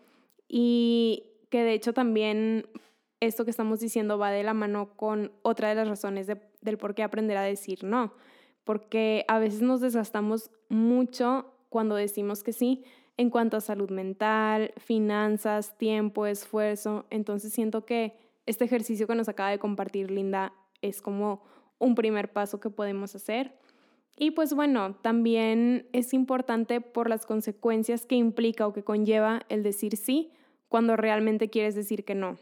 Y 0.47 1.25
que 1.49 1.63
de 1.63 1.73
hecho 1.73 1.93
también 1.93 2.67
esto 3.19 3.45
que 3.45 3.51
estamos 3.51 3.79
diciendo 3.79 4.17
va 4.17 4.31
de 4.31 4.43
la 4.43 4.53
mano 4.53 4.95
con 4.95 5.31
otra 5.43 5.69
de 5.69 5.75
las 5.75 5.87
razones 5.87 6.27
del 6.27 6.77
por 6.77 6.95
qué 6.95 7.03
aprender 7.03 7.37
a 7.37 7.43
decir 7.43 7.83
no 7.83 8.13
porque 8.67 9.23
a 9.29 9.39
veces 9.39 9.61
nos 9.61 9.79
desgastamos 9.79 10.51
mucho 10.67 11.45
cuando 11.69 11.95
decimos 11.95 12.43
que 12.43 12.51
sí 12.51 12.83
en 13.15 13.29
cuanto 13.29 13.55
a 13.55 13.61
salud 13.61 13.89
mental, 13.89 14.73
finanzas, 14.75 15.77
tiempo, 15.77 16.25
esfuerzo. 16.25 17.05
Entonces 17.09 17.53
siento 17.53 17.85
que 17.85 18.13
este 18.45 18.65
ejercicio 18.65 19.07
que 19.07 19.15
nos 19.15 19.29
acaba 19.29 19.51
de 19.51 19.57
compartir 19.57 20.11
Linda 20.11 20.51
es 20.81 21.01
como 21.01 21.41
un 21.79 21.95
primer 21.95 22.33
paso 22.33 22.59
que 22.59 22.69
podemos 22.69 23.15
hacer. 23.15 23.57
Y 24.17 24.31
pues 24.31 24.53
bueno, 24.53 24.95
también 24.95 25.87
es 25.93 26.13
importante 26.13 26.81
por 26.81 27.09
las 27.09 27.25
consecuencias 27.25 28.05
que 28.05 28.15
implica 28.15 28.67
o 28.67 28.73
que 28.73 28.83
conlleva 28.83 29.43
el 29.47 29.63
decir 29.63 29.95
sí 29.95 30.33
cuando 30.67 30.97
realmente 30.97 31.49
quieres 31.49 31.73
decir 31.73 32.03
que 32.03 32.15
no. 32.15 32.37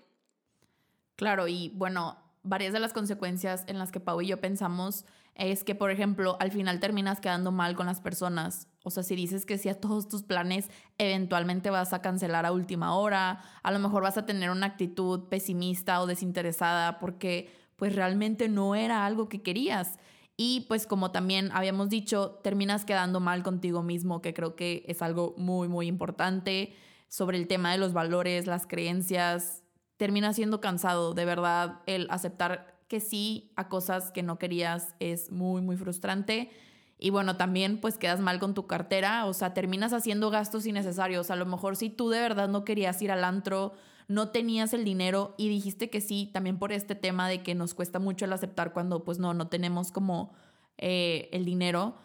Claro, 1.15 1.47
y 1.47 1.71
bueno, 1.75 2.17
varias 2.45 2.71
de 2.71 2.79
las 2.79 2.93
consecuencias 2.93 3.63
en 3.67 3.77
las 3.77 3.91
que 3.91 3.99
Pau 3.99 4.21
y 4.21 4.27
yo 4.27 4.39
pensamos 4.39 5.05
es 5.35 5.65
que, 5.65 5.75
por 5.75 5.91
ejemplo, 5.91 6.37
al 6.39 6.51
final 6.51 6.79
terminas 6.79 7.19
quedando 7.19 7.51
mal 7.51 7.75
con 7.75 7.87
las 7.87 7.99
personas. 7.99 8.69
O 8.83 8.89
sea, 8.89 9.03
si 9.03 9.15
dices 9.15 9.45
que 9.45 9.57
sí 9.57 9.67
a 9.67 9.79
todos 9.79 10.07
tus 10.07 10.23
planes, 10.23 10.69
eventualmente 10.97 11.69
vas 11.69 11.91
a 11.91 12.01
cancelar 12.01 12.45
a 12.45 12.53
última 12.53 12.95
hora, 12.95 13.41
a 13.61 13.71
lo 13.71 13.79
mejor 13.79 14.03
vas 14.03 14.17
a 14.17 14.25
tener 14.25 14.49
una 14.49 14.67
actitud 14.67 15.27
pesimista 15.27 16.01
o 16.01 16.07
desinteresada 16.07 16.99
porque 16.99 17.51
pues 17.75 17.93
realmente 17.95 18.47
no 18.47 18.75
era 18.75 19.05
algo 19.05 19.27
que 19.27 19.41
querías. 19.41 19.99
Y 20.37 20.61
pues 20.67 20.87
como 20.87 21.11
también 21.11 21.49
habíamos 21.53 21.89
dicho, 21.89 22.39
terminas 22.43 22.85
quedando 22.85 23.19
mal 23.19 23.43
contigo 23.43 23.83
mismo, 23.83 24.21
que 24.21 24.33
creo 24.33 24.55
que 24.55 24.85
es 24.87 25.01
algo 25.01 25.33
muy, 25.37 25.67
muy 25.67 25.87
importante 25.87 26.73
sobre 27.09 27.37
el 27.37 27.47
tema 27.47 27.71
de 27.71 27.77
los 27.77 27.93
valores, 27.93 28.47
las 28.47 28.67
creencias. 28.67 29.64
Termina 29.97 30.33
siendo 30.33 30.61
cansado, 30.61 31.13
de 31.13 31.25
verdad, 31.25 31.79
el 31.85 32.07
aceptar 32.09 32.75
que 32.87 32.99
sí 32.99 33.51
a 33.55 33.69
cosas 33.69 34.11
que 34.11 34.23
no 34.23 34.37
querías 34.37 34.95
es 34.99 35.31
muy, 35.31 35.61
muy 35.61 35.77
frustrante. 35.77 36.51
Y 36.97 37.09
bueno, 37.09 37.35
también 37.37 37.79
pues 37.81 37.97
quedas 37.97 38.19
mal 38.19 38.39
con 38.39 38.53
tu 38.53 38.67
cartera, 38.67 39.25
o 39.25 39.33
sea, 39.33 39.53
terminas 39.53 39.93
haciendo 39.93 40.29
gastos 40.29 40.65
innecesarios. 40.65 41.29
A 41.29 41.35
lo 41.35 41.45
mejor 41.45 41.75
si 41.75 41.89
tú 41.89 42.09
de 42.09 42.19
verdad 42.19 42.47
no 42.47 42.63
querías 42.63 43.01
ir 43.01 43.11
al 43.11 43.23
antro, 43.23 43.73
no 44.07 44.29
tenías 44.29 44.73
el 44.73 44.85
dinero 44.85 45.33
y 45.37 45.49
dijiste 45.49 45.89
que 45.89 45.99
sí, 45.99 46.29
también 46.33 46.59
por 46.59 46.71
este 46.71 46.95
tema 46.95 47.27
de 47.27 47.43
que 47.43 47.55
nos 47.55 47.73
cuesta 47.73 47.99
mucho 47.99 48.25
el 48.25 48.33
aceptar 48.33 48.71
cuando 48.71 49.03
pues 49.03 49.19
no, 49.19 49.33
no 49.33 49.47
tenemos 49.47 49.91
como 49.91 50.33
eh, 50.77 51.29
el 51.31 51.43
dinero, 51.43 51.95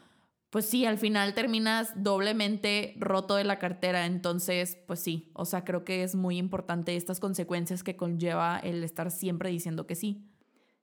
pues 0.50 0.66
sí, 0.66 0.84
al 0.84 0.98
final 0.98 1.32
terminas 1.34 1.92
doblemente 2.02 2.94
roto 2.98 3.36
de 3.36 3.44
la 3.44 3.58
cartera. 3.58 4.06
Entonces, 4.06 4.78
pues 4.86 5.00
sí, 5.00 5.30
o 5.34 5.44
sea, 5.44 5.64
creo 5.64 5.84
que 5.84 6.02
es 6.02 6.16
muy 6.16 6.38
importante 6.38 6.96
estas 6.96 7.20
consecuencias 7.20 7.84
que 7.84 7.96
conlleva 7.96 8.58
el 8.58 8.82
estar 8.82 9.12
siempre 9.12 9.50
diciendo 9.50 9.86
que 9.86 9.94
sí. 9.94 10.26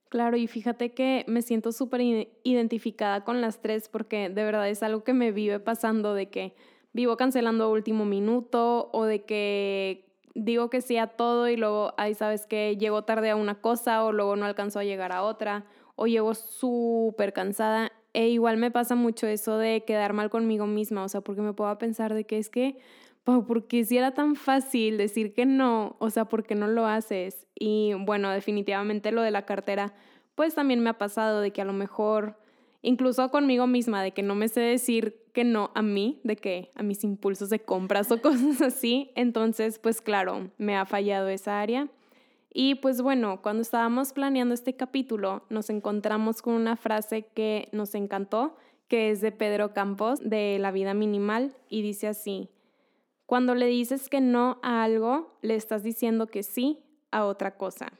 Claro, 0.09 0.37
y 0.37 0.47
fíjate 0.47 0.93
que 0.93 1.25
me 1.27 1.41
siento 1.41 1.73
súper 1.73 2.01
identificada 2.43 3.25
con 3.25 3.41
las 3.41 3.61
tres 3.61 3.89
porque 3.89 4.29
de 4.29 4.43
verdad 4.43 4.69
es 4.69 4.81
algo 4.81 5.03
que 5.03 5.13
me 5.13 5.33
vive 5.33 5.59
pasando 5.59 6.13
de 6.13 6.29
que 6.29 6.55
vivo 6.93 7.17
cancelando 7.17 7.65
a 7.65 7.69
último 7.69 8.05
minuto 8.05 8.89
o 8.93 9.03
de 9.03 9.25
que 9.25 10.07
digo 10.33 10.69
que 10.69 10.79
sí 10.81 10.97
a 10.97 11.07
todo 11.07 11.49
y 11.49 11.57
luego, 11.57 11.93
ahí 11.97 12.13
sabes 12.13 12.45
que 12.45 12.77
llego 12.77 13.03
tarde 13.03 13.31
a 13.31 13.35
una 13.35 13.59
cosa 13.59 14.05
o 14.05 14.13
luego 14.13 14.37
no 14.37 14.45
alcanzo 14.45 14.79
a 14.79 14.85
llegar 14.85 15.11
a 15.11 15.23
otra 15.23 15.65
o 15.95 16.07
llego 16.07 16.33
súper 16.35 17.33
cansada. 17.33 17.91
E 18.17 18.29
igual 18.29 18.57
me 18.57 18.71
pasa 18.71 18.95
mucho 18.95 19.27
eso 19.27 19.59
de 19.59 19.83
quedar 19.83 20.13
mal 20.13 20.31
conmigo 20.31 20.65
misma, 20.65 21.03
o 21.03 21.07
sea, 21.07 21.21
porque 21.21 21.43
me 21.43 21.53
puedo 21.53 21.77
pensar 21.77 22.15
de 22.15 22.23
que 22.23 22.39
es 22.39 22.49
que 22.49 22.79
porque 23.23 23.85
si 23.85 23.95
era 23.95 24.15
tan 24.15 24.35
fácil 24.35 24.97
decir 24.97 25.35
que 25.35 25.45
no, 25.45 25.97
o 25.99 26.09
sea, 26.09 26.25
¿por 26.25 26.43
qué 26.43 26.55
no 26.55 26.67
lo 26.67 26.87
haces? 26.87 27.45
Y 27.53 27.93
bueno, 27.93 28.31
definitivamente 28.31 29.11
lo 29.11 29.21
de 29.21 29.29
la 29.29 29.45
cartera, 29.45 29.93
pues 30.33 30.55
también 30.55 30.79
me 30.79 30.89
ha 30.89 30.97
pasado 30.97 31.41
de 31.41 31.51
que 31.51 31.61
a 31.61 31.65
lo 31.65 31.73
mejor, 31.73 32.39
incluso 32.81 33.29
conmigo 33.29 33.67
misma, 33.67 34.01
de 34.01 34.13
que 34.13 34.23
no 34.23 34.33
me 34.33 34.47
sé 34.47 34.61
decir 34.61 35.21
que 35.31 35.43
no 35.43 35.69
a 35.75 35.83
mí, 35.83 36.19
de 36.23 36.37
que 36.37 36.71
a 36.73 36.81
mis 36.81 37.03
impulsos 37.03 37.51
de 37.51 37.59
compras 37.59 38.11
o 38.11 38.19
cosas 38.23 38.63
así. 38.63 39.11
Entonces, 39.13 39.77
pues 39.77 40.01
claro, 40.01 40.49
me 40.57 40.75
ha 40.75 40.87
fallado 40.87 41.29
esa 41.29 41.61
área. 41.61 41.87
Y 42.53 42.75
pues 42.75 43.01
bueno, 43.01 43.41
cuando 43.41 43.61
estábamos 43.61 44.13
planeando 44.13 44.53
este 44.53 44.75
capítulo, 44.75 45.43
nos 45.49 45.69
encontramos 45.69 46.41
con 46.41 46.53
una 46.53 46.75
frase 46.75 47.27
que 47.33 47.69
nos 47.71 47.93
encantó, 47.95 48.55
que 48.87 49.11
es 49.11 49.21
de 49.21 49.31
Pedro 49.31 49.73
Campos, 49.73 50.19
de 50.21 50.57
La 50.59 50.71
vida 50.71 50.93
minimal, 50.93 51.55
y 51.69 51.81
dice 51.81 52.07
así, 52.07 52.49
cuando 53.25 53.55
le 53.55 53.67
dices 53.67 54.09
que 54.09 54.21
no 54.21 54.59
a 54.63 54.83
algo, 54.83 55.37
le 55.41 55.55
estás 55.55 55.83
diciendo 55.83 56.27
que 56.27 56.43
sí 56.43 56.83
a 57.11 57.25
otra 57.25 57.57
cosa. 57.57 57.91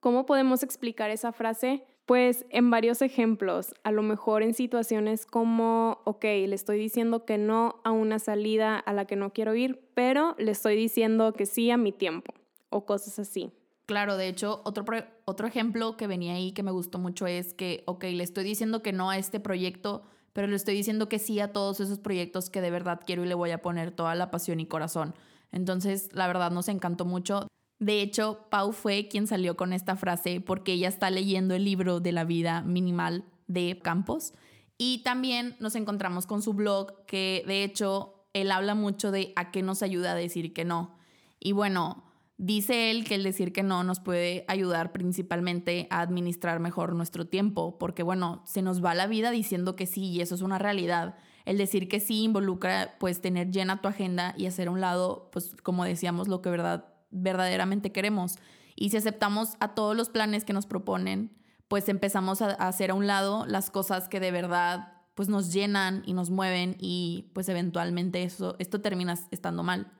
¿Cómo 0.00 0.24
podemos 0.24 0.62
explicar 0.62 1.10
esa 1.10 1.32
frase? 1.32 1.84
Pues 2.06 2.46
en 2.50 2.70
varios 2.70 3.02
ejemplos, 3.02 3.74
a 3.82 3.90
lo 3.90 4.02
mejor 4.02 4.42
en 4.42 4.54
situaciones 4.54 5.26
como, 5.26 6.00
ok, 6.04 6.24
le 6.24 6.54
estoy 6.54 6.78
diciendo 6.78 7.24
que 7.26 7.36
no 7.36 7.80
a 7.84 7.90
una 7.90 8.18
salida 8.18 8.78
a 8.78 8.92
la 8.92 9.04
que 9.04 9.16
no 9.16 9.32
quiero 9.32 9.54
ir, 9.54 9.80
pero 9.94 10.34
le 10.38 10.52
estoy 10.52 10.76
diciendo 10.76 11.32
que 11.34 11.44
sí 11.44 11.70
a 11.70 11.76
mi 11.76 11.92
tiempo 11.92 12.32
o 12.70 12.86
cosas 12.86 13.18
así. 13.18 13.52
Claro, 13.86 14.16
de 14.16 14.28
hecho, 14.28 14.62
otro, 14.64 14.84
otro 15.24 15.46
ejemplo 15.46 15.96
que 15.96 16.06
venía 16.06 16.34
ahí 16.34 16.52
que 16.52 16.62
me 16.62 16.72
gustó 16.72 16.98
mucho 16.98 17.26
es 17.26 17.54
que, 17.54 17.84
ok, 17.86 18.04
le 18.04 18.24
estoy 18.24 18.44
diciendo 18.44 18.82
que 18.82 18.92
no 18.92 19.10
a 19.10 19.18
este 19.18 19.38
proyecto, 19.38 20.02
pero 20.32 20.48
le 20.48 20.56
estoy 20.56 20.74
diciendo 20.74 21.08
que 21.08 21.18
sí 21.18 21.38
a 21.40 21.52
todos 21.52 21.80
esos 21.80 21.98
proyectos 21.98 22.50
que 22.50 22.60
de 22.60 22.70
verdad 22.70 23.00
quiero 23.06 23.24
y 23.24 23.28
le 23.28 23.34
voy 23.34 23.52
a 23.52 23.62
poner 23.62 23.92
toda 23.92 24.14
la 24.14 24.30
pasión 24.30 24.58
y 24.58 24.66
corazón. 24.66 25.14
Entonces, 25.52 26.10
la 26.12 26.26
verdad 26.26 26.50
nos 26.50 26.68
encantó 26.68 27.04
mucho. 27.04 27.46
De 27.78 28.02
hecho, 28.02 28.46
Pau 28.50 28.72
fue 28.72 29.06
quien 29.08 29.26
salió 29.26 29.56
con 29.56 29.72
esta 29.72 29.96
frase 29.96 30.40
porque 30.40 30.72
ella 30.72 30.88
está 30.88 31.10
leyendo 31.10 31.54
el 31.54 31.64
libro 31.64 32.00
de 32.00 32.12
la 32.12 32.24
vida 32.24 32.62
minimal 32.62 33.24
de 33.46 33.78
Campos 33.82 34.32
y 34.78 35.02
también 35.04 35.56
nos 35.60 35.74
encontramos 35.74 36.26
con 36.26 36.42
su 36.42 36.52
blog 36.52 37.04
que 37.06 37.44
de 37.46 37.64
hecho 37.64 38.26
él 38.32 38.50
habla 38.50 38.74
mucho 38.74 39.10
de 39.10 39.32
a 39.36 39.50
qué 39.50 39.62
nos 39.62 39.82
ayuda 39.82 40.12
a 40.12 40.14
decir 40.14 40.52
que 40.52 40.64
no. 40.64 40.98
Y 41.40 41.52
bueno, 41.52 42.04
Dice 42.38 42.90
él 42.90 43.04
que 43.04 43.14
el 43.14 43.22
decir 43.22 43.52
que 43.54 43.62
no 43.62 43.82
nos 43.82 44.00
puede 44.00 44.44
ayudar 44.46 44.92
principalmente 44.92 45.86
a 45.90 46.00
administrar 46.00 46.60
mejor 46.60 46.94
nuestro 46.94 47.26
tiempo, 47.26 47.78
porque 47.78 48.02
bueno, 48.02 48.42
se 48.44 48.60
nos 48.60 48.84
va 48.84 48.94
la 48.94 49.06
vida 49.06 49.30
diciendo 49.30 49.74
que 49.74 49.86
sí 49.86 50.04
y 50.10 50.20
eso 50.20 50.34
es 50.34 50.42
una 50.42 50.58
realidad. 50.58 51.16
El 51.46 51.56
decir 51.56 51.88
que 51.88 51.98
sí 51.98 52.24
involucra 52.24 52.96
pues 53.00 53.22
tener 53.22 53.50
llena 53.50 53.80
tu 53.80 53.88
agenda 53.88 54.34
y 54.36 54.46
hacer 54.46 54.68
a 54.68 54.70
un 54.70 54.82
lado, 54.82 55.30
pues 55.32 55.56
como 55.62 55.84
decíamos, 55.84 56.28
lo 56.28 56.42
que 56.42 56.50
verdad, 56.50 56.92
verdaderamente 57.10 57.90
queremos. 57.90 58.36
Y 58.74 58.90
si 58.90 58.98
aceptamos 58.98 59.56
a 59.60 59.74
todos 59.74 59.96
los 59.96 60.10
planes 60.10 60.44
que 60.44 60.52
nos 60.52 60.66
proponen, 60.66 61.34
pues 61.68 61.88
empezamos 61.88 62.42
a 62.42 62.48
hacer 62.48 62.90
a 62.90 62.94
un 62.94 63.06
lado 63.06 63.46
las 63.46 63.70
cosas 63.70 64.08
que 64.08 64.20
de 64.20 64.30
verdad 64.30 64.92
pues 65.14 65.30
nos 65.30 65.50
llenan 65.54 66.02
y 66.04 66.12
nos 66.12 66.28
mueven 66.28 66.76
y 66.78 67.30
pues 67.32 67.48
eventualmente 67.48 68.22
eso, 68.22 68.56
esto 68.58 68.82
termina 68.82 69.14
estando 69.30 69.62
mal. 69.62 69.90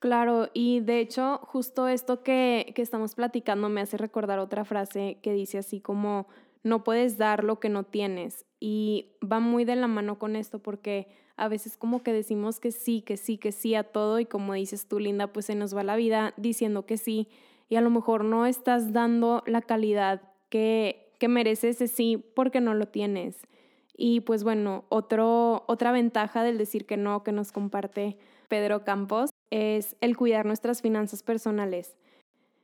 Claro, 0.00 0.48
y 0.54 0.80
de 0.80 0.98
hecho 1.00 1.40
justo 1.42 1.86
esto 1.86 2.22
que, 2.22 2.72
que 2.74 2.80
estamos 2.80 3.14
platicando 3.14 3.68
me 3.68 3.82
hace 3.82 3.98
recordar 3.98 4.38
otra 4.38 4.64
frase 4.64 5.18
que 5.22 5.34
dice 5.34 5.58
así 5.58 5.80
como, 5.80 6.26
no 6.62 6.84
puedes 6.84 7.18
dar 7.18 7.44
lo 7.44 7.60
que 7.60 7.68
no 7.68 7.84
tienes. 7.84 8.46
Y 8.60 9.12
va 9.22 9.40
muy 9.40 9.64
de 9.66 9.76
la 9.76 9.88
mano 9.88 10.18
con 10.18 10.36
esto 10.36 10.58
porque 10.58 11.08
a 11.36 11.48
veces 11.48 11.76
como 11.76 12.02
que 12.02 12.14
decimos 12.14 12.60
que 12.60 12.72
sí, 12.72 13.02
que 13.02 13.18
sí, 13.18 13.36
que 13.36 13.52
sí 13.52 13.74
a 13.74 13.84
todo 13.84 14.18
y 14.20 14.24
como 14.24 14.54
dices 14.54 14.86
tú, 14.88 14.98
Linda, 14.98 15.26
pues 15.34 15.44
se 15.46 15.54
nos 15.54 15.76
va 15.76 15.82
la 15.84 15.96
vida 15.96 16.32
diciendo 16.38 16.86
que 16.86 16.96
sí 16.96 17.28
y 17.68 17.76
a 17.76 17.82
lo 17.82 17.90
mejor 17.90 18.24
no 18.24 18.46
estás 18.46 18.92
dando 18.94 19.42
la 19.46 19.60
calidad 19.60 20.22
que, 20.48 21.12
que 21.18 21.28
merece 21.28 21.68
ese 21.70 21.88
sí 21.88 22.16
porque 22.34 22.62
no 22.62 22.72
lo 22.72 22.86
tienes. 22.88 23.42
Y 23.96 24.20
pues 24.20 24.44
bueno, 24.44 24.84
otro, 24.88 25.64
otra 25.68 25.92
ventaja 25.92 26.42
del 26.42 26.56
decir 26.56 26.86
que 26.86 26.96
no 26.96 27.22
que 27.22 27.32
nos 27.32 27.52
comparte 27.52 28.16
Pedro 28.48 28.82
Campos 28.84 29.29
es 29.50 29.96
el 30.00 30.16
cuidar 30.16 30.46
nuestras 30.46 30.82
finanzas 30.82 31.22
personales. 31.22 31.96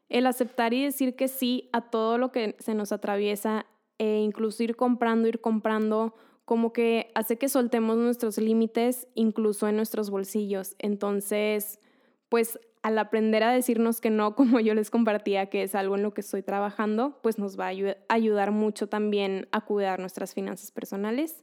El 0.09 0.27
aceptar 0.27 0.73
y 0.73 0.85
decir 0.85 1.17
que 1.17 1.29
sí 1.29 1.69
a 1.73 1.91
todo 1.91 2.17
lo 2.19 2.31
que 2.33 2.57
se 2.59 2.75
nos 2.75 2.93
atraviesa 2.93 3.67
e 3.99 4.19
incluso 4.19 4.63
ir 4.63 4.77
comprando, 4.77 5.27
ir 5.29 5.41
comprando, 5.41 6.15
como 6.45 6.73
que 6.73 7.11
hace 7.15 7.39
que 7.39 7.49
soltemos 7.49 7.97
nuestros 7.97 8.39
límites 8.39 9.09
incluso 9.15 9.67
en 9.69 9.77
nuestros 9.77 10.11
bolsillos. 10.11 10.77
Entonces, 10.79 11.81
pues 12.29 12.59
al 12.83 12.99
aprender 12.99 13.43
a 13.43 13.51
decirnos 13.51 14.01
que 14.01 14.11
no, 14.11 14.35
como 14.37 14.61
yo 14.61 14.75
les 14.75 14.91
compartía, 14.91 15.47
que 15.47 15.65
es 15.65 15.75
algo 15.75 15.97
en 15.97 16.05
lo 16.05 16.15
que 16.15 16.21
estoy 16.21 16.43
trabajando, 16.43 17.19
pues 17.21 17.39
nos 17.39 17.59
va 17.59 17.67
a 17.67 18.15
ayudar 18.15 18.53
mucho 18.53 18.89
también 18.89 19.49
a 19.51 19.63
cuidar 19.63 19.99
nuestras 19.99 20.35
finanzas 20.35 20.71
personales. 20.71 21.43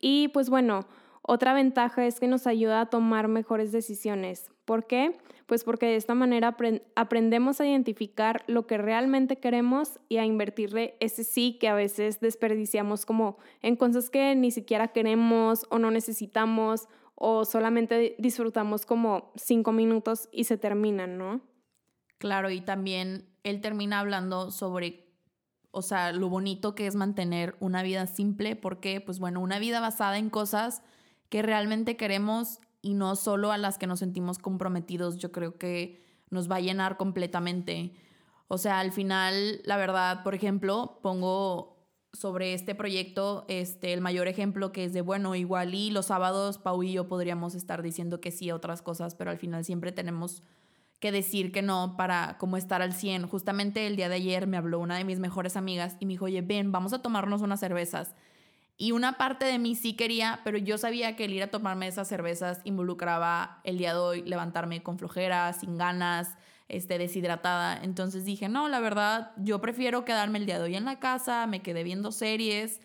Y 0.00 0.28
pues 0.28 0.48
bueno, 0.48 0.86
otra 1.20 1.52
ventaja 1.52 2.06
es 2.06 2.18
que 2.18 2.26
nos 2.26 2.46
ayuda 2.46 2.80
a 2.80 2.86
tomar 2.86 3.28
mejores 3.28 3.72
decisiones. 3.72 4.50
¿Por 4.70 4.86
qué? 4.86 5.18
Pues 5.46 5.64
porque 5.64 5.86
de 5.86 5.96
esta 5.96 6.14
manera 6.14 6.56
aprendemos 6.94 7.60
a 7.60 7.66
identificar 7.66 8.44
lo 8.46 8.68
que 8.68 8.78
realmente 8.78 9.40
queremos 9.40 9.98
y 10.08 10.18
a 10.18 10.24
invertirle 10.24 10.96
ese 11.00 11.24
sí 11.24 11.58
que 11.58 11.66
a 11.66 11.74
veces 11.74 12.20
desperdiciamos 12.20 13.04
como 13.04 13.36
en 13.62 13.74
cosas 13.74 14.10
que 14.10 14.36
ni 14.36 14.52
siquiera 14.52 14.92
queremos 14.92 15.66
o 15.70 15.80
no 15.80 15.90
necesitamos 15.90 16.86
o 17.16 17.44
solamente 17.44 18.14
disfrutamos 18.20 18.86
como 18.86 19.32
cinco 19.34 19.72
minutos 19.72 20.28
y 20.30 20.44
se 20.44 20.56
terminan, 20.56 21.18
¿no? 21.18 21.40
Claro, 22.18 22.48
y 22.48 22.60
también 22.60 23.26
él 23.42 23.60
termina 23.60 23.98
hablando 23.98 24.52
sobre, 24.52 25.04
o 25.72 25.82
sea, 25.82 26.12
lo 26.12 26.28
bonito 26.28 26.76
que 26.76 26.86
es 26.86 26.94
mantener 26.94 27.56
una 27.58 27.82
vida 27.82 28.06
simple, 28.06 28.54
porque, 28.54 29.00
pues 29.00 29.18
bueno, 29.18 29.40
una 29.40 29.58
vida 29.58 29.80
basada 29.80 30.16
en 30.16 30.30
cosas 30.30 30.80
que 31.28 31.42
realmente 31.42 31.96
queremos 31.96 32.60
y 32.82 32.94
no 32.94 33.16
solo 33.16 33.52
a 33.52 33.58
las 33.58 33.78
que 33.78 33.86
nos 33.86 33.98
sentimos 33.98 34.38
comprometidos, 34.38 35.18
yo 35.18 35.32
creo 35.32 35.58
que 35.58 36.02
nos 36.30 36.50
va 36.50 36.56
a 36.56 36.60
llenar 36.60 36.96
completamente. 36.96 37.94
O 38.48 38.58
sea, 38.58 38.80
al 38.80 38.92
final, 38.92 39.60
la 39.64 39.76
verdad, 39.76 40.22
por 40.22 40.34
ejemplo, 40.34 40.98
pongo 41.02 41.80
sobre 42.12 42.54
este 42.54 42.74
proyecto 42.74 43.44
este, 43.48 43.92
el 43.92 44.00
mayor 44.00 44.26
ejemplo 44.26 44.72
que 44.72 44.84
es 44.84 44.92
de, 44.92 45.00
bueno, 45.00 45.34
igual 45.36 45.74
y 45.74 45.90
los 45.90 46.06
sábados 46.06 46.58
Pau 46.58 46.82
y 46.82 46.92
yo 46.92 47.06
podríamos 47.06 47.54
estar 47.54 47.82
diciendo 47.82 48.20
que 48.20 48.32
sí 48.32 48.50
a 48.50 48.56
otras 48.56 48.82
cosas, 48.82 49.14
pero 49.14 49.30
al 49.30 49.38
final 49.38 49.64
siempre 49.64 49.92
tenemos 49.92 50.42
que 50.98 51.12
decir 51.12 51.50
que 51.52 51.62
no 51.62 51.94
para 51.96 52.36
como 52.38 52.56
estar 52.56 52.82
al 52.82 52.92
100. 52.92 53.26
Justamente 53.28 53.86
el 53.86 53.96
día 53.96 54.08
de 54.08 54.16
ayer 54.16 54.46
me 54.46 54.56
habló 54.56 54.80
una 54.80 54.96
de 54.96 55.04
mis 55.04 55.18
mejores 55.18 55.56
amigas 55.56 55.96
y 55.98 56.06
me 56.06 56.14
dijo, 56.14 56.26
oye, 56.26 56.42
ven, 56.42 56.72
vamos 56.72 56.92
a 56.92 57.00
tomarnos 57.00 57.42
unas 57.42 57.60
cervezas. 57.60 58.14
Y 58.82 58.92
una 58.92 59.18
parte 59.18 59.44
de 59.44 59.58
mí 59.58 59.74
sí 59.74 59.92
quería, 59.92 60.40
pero 60.42 60.56
yo 60.56 60.78
sabía 60.78 61.14
que 61.14 61.26
el 61.26 61.34
ir 61.34 61.42
a 61.42 61.50
tomarme 61.50 61.86
esas 61.86 62.08
cervezas 62.08 62.62
involucraba 62.64 63.60
el 63.62 63.76
día 63.76 63.92
de 63.92 63.98
hoy 63.98 64.22
levantarme 64.22 64.82
con 64.82 64.98
flojera, 64.98 65.52
sin 65.52 65.76
ganas, 65.76 66.34
este, 66.66 66.96
deshidratada. 66.96 67.78
Entonces 67.82 68.24
dije, 68.24 68.48
no, 68.48 68.70
la 68.70 68.80
verdad, 68.80 69.32
yo 69.36 69.60
prefiero 69.60 70.06
quedarme 70.06 70.38
el 70.38 70.46
día 70.46 70.56
de 70.56 70.64
hoy 70.64 70.76
en 70.76 70.86
la 70.86 70.98
casa, 70.98 71.46
me 71.46 71.60
quedé 71.60 71.84
viendo 71.84 72.10
series. 72.10 72.80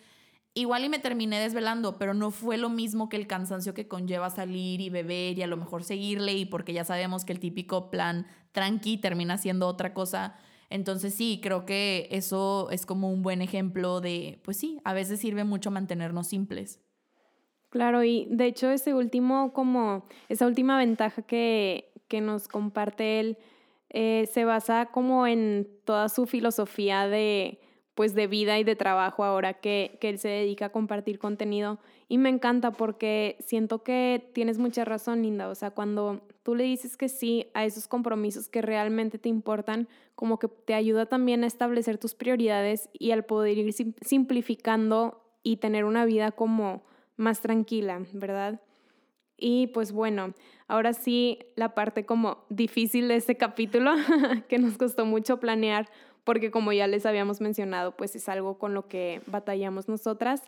Igual 0.52 0.84
y 0.84 0.90
me 0.90 0.98
terminé 0.98 1.40
desvelando, 1.40 1.96
pero 1.96 2.12
no 2.12 2.30
fue 2.30 2.58
lo 2.58 2.68
mismo 2.68 3.08
que 3.08 3.16
el 3.16 3.26
cansancio 3.26 3.72
que 3.72 3.88
conlleva 3.88 4.28
salir 4.28 4.82
y 4.82 4.90
beber 4.90 5.38
y 5.38 5.42
a 5.42 5.46
lo 5.46 5.56
mejor 5.56 5.82
seguirle 5.82 6.34
y 6.34 6.44
porque 6.44 6.74
ya 6.74 6.84
sabemos 6.84 7.24
que 7.24 7.32
el 7.32 7.40
típico 7.40 7.90
plan 7.90 8.26
tranqui 8.52 8.98
termina 8.98 9.38
siendo 9.38 9.66
otra 9.66 9.94
cosa. 9.94 10.36
Entonces 10.70 11.14
sí, 11.14 11.40
creo 11.42 11.64
que 11.64 12.08
eso 12.10 12.68
es 12.70 12.86
como 12.86 13.10
un 13.10 13.22
buen 13.22 13.42
ejemplo 13.42 14.00
de, 14.00 14.40
pues 14.42 14.56
sí, 14.56 14.80
a 14.84 14.92
veces 14.92 15.20
sirve 15.20 15.44
mucho 15.44 15.70
mantenernos 15.70 16.26
simples. 16.26 16.80
Claro, 17.70 18.02
y 18.04 18.26
de 18.30 18.46
hecho 18.46 18.70
ese 18.70 18.94
último, 18.94 19.52
como 19.52 20.06
esa 20.28 20.46
última 20.46 20.78
ventaja 20.78 21.22
que, 21.22 21.92
que 22.08 22.20
nos 22.20 22.48
comparte 22.48 23.20
él, 23.20 23.38
eh, 23.90 24.28
se 24.32 24.44
basa 24.44 24.86
como 24.86 25.26
en 25.26 25.68
toda 25.84 26.08
su 26.08 26.26
filosofía 26.26 27.06
de, 27.06 27.60
pues 27.94 28.14
de 28.14 28.26
vida 28.26 28.58
y 28.58 28.64
de 28.64 28.76
trabajo 28.76 29.24
ahora 29.24 29.54
que, 29.54 29.98
que 30.00 30.08
él 30.08 30.18
se 30.18 30.28
dedica 30.28 30.66
a 30.66 30.72
compartir 30.72 31.18
contenido. 31.18 31.78
Y 32.08 32.18
me 32.18 32.28
encanta 32.28 32.70
porque 32.70 33.36
siento 33.40 33.82
que 33.82 34.30
tienes 34.32 34.58
mucha 34.58 34.84
razón, 34.84 35.22
Linda. 35.22 35.48
O 35.48 35.54
sea, 35.54 35.72
cuando 35.72 36.20
tú 36.44 36.54
le 36.54 36.64
dices 36.64 36.96
que 36.96 37.08
sí 37.08 37.48
a 37.52 37.64
esos 37.64 37.88
compromisos 37.88 38.48
que 38.48 38.62
realmente 38.62 39.18
te 39.18 39.28
importan, 39.28 39.88
como 40.14 40.38
que 40.38 40.46
te 40.46 40.74
ayuda 40.74 41.06
también 41.06 41.42
a 41.42 41.48
establecer 41.48 41.98
tus 41.98 42.14
prioridades 42.14 42.88
y 42.92 43.10
al 43.10 43.24
poder 43.24 43.58
ir 43.58 43.72
simplificando 43.72 45.20
y 45.42 45.56
tener 45.56 45.84
una 45.84 46.04
vida 46.04 46.30
como 46.30 46.82
más 47.16 47.40
tranquila, 47.40 48.00
¿verdad? 48.12 48.60
Y 49.36 49.68
pues 49.68 49.92
bueno, 49.92 50.34
ahora 50.68 50.92
sí, 50.92 51.40
la 51.56 51.74
parte 51.74 52.06
como 52.06 52.44
difícil 52.48 53.08
de 53.08 53.16
este 53.16 53.36
capítulo, 53.36 53.92
que 54.48 54.58
nos 54.58 54.78
costó 54.78 55.04
mucho 55.04 55.40
planear, 55.40 55.88
porque 56.24 56.50
como 56.50 56.72
ya 56.72 56.86
les 56.86 57.06
habíamos 57.06 57.40
mencionado, 57.40 57.96
pues 57.96 58.16
es 58.16 58.28
algo 58.28 58.58
con 58.58 58.74
lo 58.74 58.88
que 58.88 59.20
batallamos 59.26 59.88
nosotras, 59.88 60.42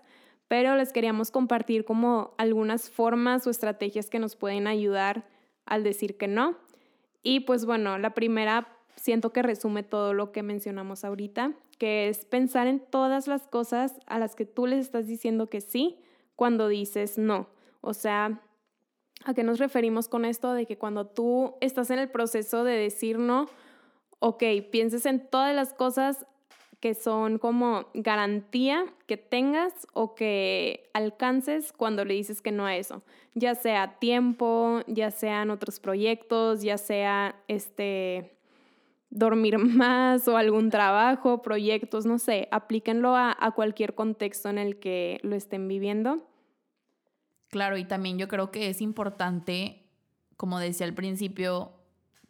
pero 0.48 0.74
les 0.76 0.92
queríamos 0.92 1.30
compartir 1.30 1.84
como 1.84 2.34
algunas 2.38 2.90
formas 2.90 3.46
o 3.46 3.50
estrategias 3.50 4.10
que 4.10 4.18
nos 4.18 4.34
pueden 4.34 4.66
ayudar 4.66 5.26
al 5.66 5.84
decir 5.84 6.16
que 6.16 6.26
no. 6.26 6.56
Y 7.22 7.40
pues 7.40 7.66
bueno, 7.66 7.98
la 7.98 8.14
primera 8.14 8.74
siento 8.96 9.32
que 9.32 9.42
resume 9.42 9.82
todo 9.82 10.14
lo 10.14 10.32
que 10.32 10.42
mencionamos 10.42 11.04
ahorita, 11.04 11.52
que 11.78 12.08
es 12.08 12.24
pensar 12.24 12.66
en 12.66 12.80
todas 12.80 13.28
las 13.28 13.46
cosas 13.46 13.94
a 14.06 14.18
las 14.18 14.34
que 14.34 14.44
tú 14.44 14.66
les 14.66 14.80
estás 14.80 15.06
diciendo 15.06 15.48
que 15.48 15.60
sí 15.60 16.00
cuando 16.34 16.68
dices 16.68 17.18
no. 17.18 17.48
O 17.80 17.94
sea, 17.94 18.40
¿a 19.24 19.34
qué 19.34 19.44
nos 19.44 19.58
referimos 19.58 20.08
con 20.08 20.24
esto? 20.24 20.52
De 20.54 20.66
que 20.66 20.78
cuando 20.78 21.06
tú 21.06 21.54
estás 21.60 21.90
en 21.90 21.98
el 21.98 22.10
proceso 22.10 22.64
de 22.64 22.72
decir 22.72 23.18
no, 23.18 23.46
ok, 24.18 24.42
pienses 24.70 25.06
en 25.06 25.28
todas 25.28 25.54
las 25.54 25.72
cosas 25.74 26.26
que 26.80 26.94
son 26.94 27.38
como 27.38 27.86
garantía 27.94 28.84
que 29.06 29.16
tengas 29.16 29.86
o 29.94 30.14
que 30.14 30.88
alcances 30.94 31.72
cuando 31.72 32.04
le 32.04 32.14
dices 32.14 32.40
que 32.40 32.52
no 32.52 32.66
a 32.66 32.76
eso, 32.76 33.02
ya 33.34 33.54
sea 33.54 33.98
tiempo, 33.98 34.80
ya 34.86 35.10
sean 35.10 35.50
otros 35.50 35.80
proyectos, 35.80 36.62
ya 36.62 36.78
sea 36.78 37.34
este 37.48 38.38
dormir 39.10 39.58
más 39.58 40.28
o 40.28 40.36
algún 40.36 40.70
trabajo, 40.70 41.42
proyectos, 41.42 42.06
no 42.06 42.18
sé, 42.18 42.48
aplíquenlo 42.52 43.16
a, 43.16 43.36
a 43.38 43.50
cualquier 43.52 43.94
contexto 43.94 44.48
en 44.48 44.58
el 44.58 44.78
que 44.78 45.18
lo 45.22 45.34
estén 45.34 45.66
viviendo. 45.66 46.28
Claro, 47.48 47.78
y 47.78 47.84
también 47.84 48.18
yo 48.18 48.28
creo 48.28 48.50
que 48.50 48.68
es 48.68 48.80
importante, 48.80 49.86
como 50.36 50.60
decía 50.60 50.86
al 50.86 50.94
principio, 50.94 51.72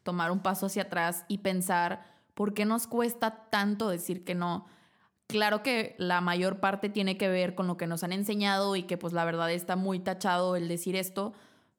tomar 0.04 0.30
un 0.30 0.40
paso 0.40 0.66
hacia 0.66 0.84
atrás 0.84 1.24
y 1.28 1.38
pensar 1.38 2.17
por 2.38 2.54
qué 2.54 2.64
nos 2.64 2.86
cuesta 2.86 3.48
tanto 3.50 3.88
decir 3.88 4.24
que 4.24 4.36
no. 4.36 4.66
Claro 5.26 5.64
que 5.64 5.96
la 5.98 6.20
mayor 6.20 6.60
parte 6.60 6.88
tiene 6.88 7.18
que 7.18 7.28
ver 7.28 7.56
con 7.56 7.66
lo 7.66 7.76
que 7.76 7.88
nos 7.88 8.04
han 8.04 8.12
enseñado 8.12 8.76
y 8.76 8.84
que 8.84 8.96
pues 8.96 9.12
la 9.12 9.24
verdad 9.24 9.50
está 9.50 9.74
muy 9.74 9.98
tachado 9.98 10.54
el 10.54 10.68
decir 10.68 10.94
esto, 10.94 11.32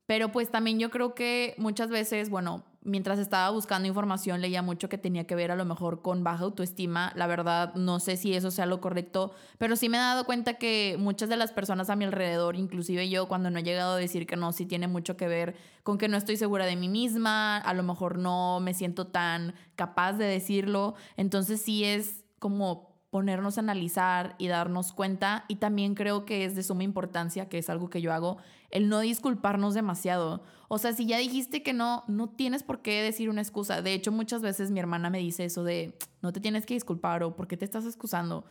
pero 0.06 0.34
pues 0.34 0.52
también 0.52 0.78
yo 0.78 0.90
creo 0.90 1.16
que 1.16 1.56
muchas 1.60 1.90
veces, 1.90 2.30
bueno, 2.30 2.66
mientras 2.82 3.20
estaba 3.20 3.50
buscando 3.50 3.88
información 3.88 4.42
leía 4.42 4.62
mucho 4.62 4.90
que 4.90 4.98
tenía 4.98 5.26
que 5.28 5.36
ver 5.36 5.52
a 5.52 5.56
lo 5.56 5.66
mejor 5.66 6.02
con 6.02 6.24
baja 6.24 6.46
autoestima. 6.46 7.12
La 7.16 7.28
verdad, 7.28 7.74
no 7.76 8.00
sé 8.00 8.18
si 8.18 8.34
eso 8.34 8.52
sea 8.52 8.66
lo 8.66 8.82
correcto, 8.82 9.34
pero 9.58 9.76
sí 9.76 9.90
me 9.90 9.98
he 9.98 10.00
dado 10.00 10.26
cuenta 10.26 10.56
que 10.56 10.96
muchas 11.00 11.30
de 11.30 11.38
las 11.38 11.52
personas 11.52 11.90
a 11.90 11.96
mi 11.96 12.06
alrededor, 12.06 12.56
inclusive 12.56 13.10
yo, 13.10 13.28
cuando 13.28 13.50
no 13.50 13.60
he 13.60 13.64
llegado 13.64 13.94
a 13.94 13.98
decir 13.98 14.26
que 14.26 14.36
no, 14.36 14.52
sí 14.52 14.66
tiene 14.66 14.88
mucho 14.88 15.18
que 15.18 15.28
ver 15.28 15.56
con 15.84 15.98
que 15.98 16.08
no 16.08 16.18
estoy 16.18 16.38
segura 16.38 16.66
de 16.66 16.76
mí 16.76 16.88
misma, 16.90 17.58
a 17.58 17.74
lo 17.74 17.84
mejor 17.84 18.18
no 18.18 18.60
me 18.60 18.74
siento 18.74 19.08
tan 19.08 19.56
capaz 19.76 20.14
de 20.14 20.26
decirlo. 20.26 20.96
Entonces 21.18 21.62
sí 21.62 21.84
es 21.84 22.24
como 22.40 22.89
ponernos 23.10 23.58
a 23.58 23.62
analizar 23.62 24.36
y 24.38 24.48
darnos 24.48 24.94
cuenta. 24.94 25.46
Y 25.48 25.56
también 25.56 25.96
creo 25.96 26.26
que 26.26 26.46
es 26.46 26.56
de 26.56 26.64
suma 26.64 26.84
importancia, 26.84 27.50
que 27.50 27.58
es 27.58 27.70
algo 27.70 27.90
que 27.90 28.02
yo 28.02 28.14
hago, 28.14 28.38
el 28.70 28.90
no 28.90 29.00
disculparnos 29.00 29.74
demasiado. 29.74 30.44
O 30.68 30.78
sea, 30.78 30.94
si 30.94 31.08
ya 31.08 31.18
dijiste 31.18 31.64
que 31.64 31.74
no, 31.74 32.04
no 32.08 32.30
tienes 32.30 32.64
por 32.64 32.82
qué 32.82 33.02
decir 33.02 33.30
una 33.30 33.42
excusa. 33.42 33.82
De 33.82 33.94
hecho, 33.94 34.12
muchas 34.12 34.42
veces 34.42 34.70
mi 34.70 34.80
hermana 34.80 35.10
me 35.10 35.20
dice 35.20 35.46
eso 35.46 35.64
de, 35.64 35.98
no 36.22 36.32
te 36.32 36.40
tienes 36.40 36.66
que 36.66 36.76
disculpar 36.76 37.24
o 37.24 37.36
por 37.36 37.48
qué 37.48 37.58
te 37.58 37.66
estás 37.66 37.86
excusando. 37.86 38.46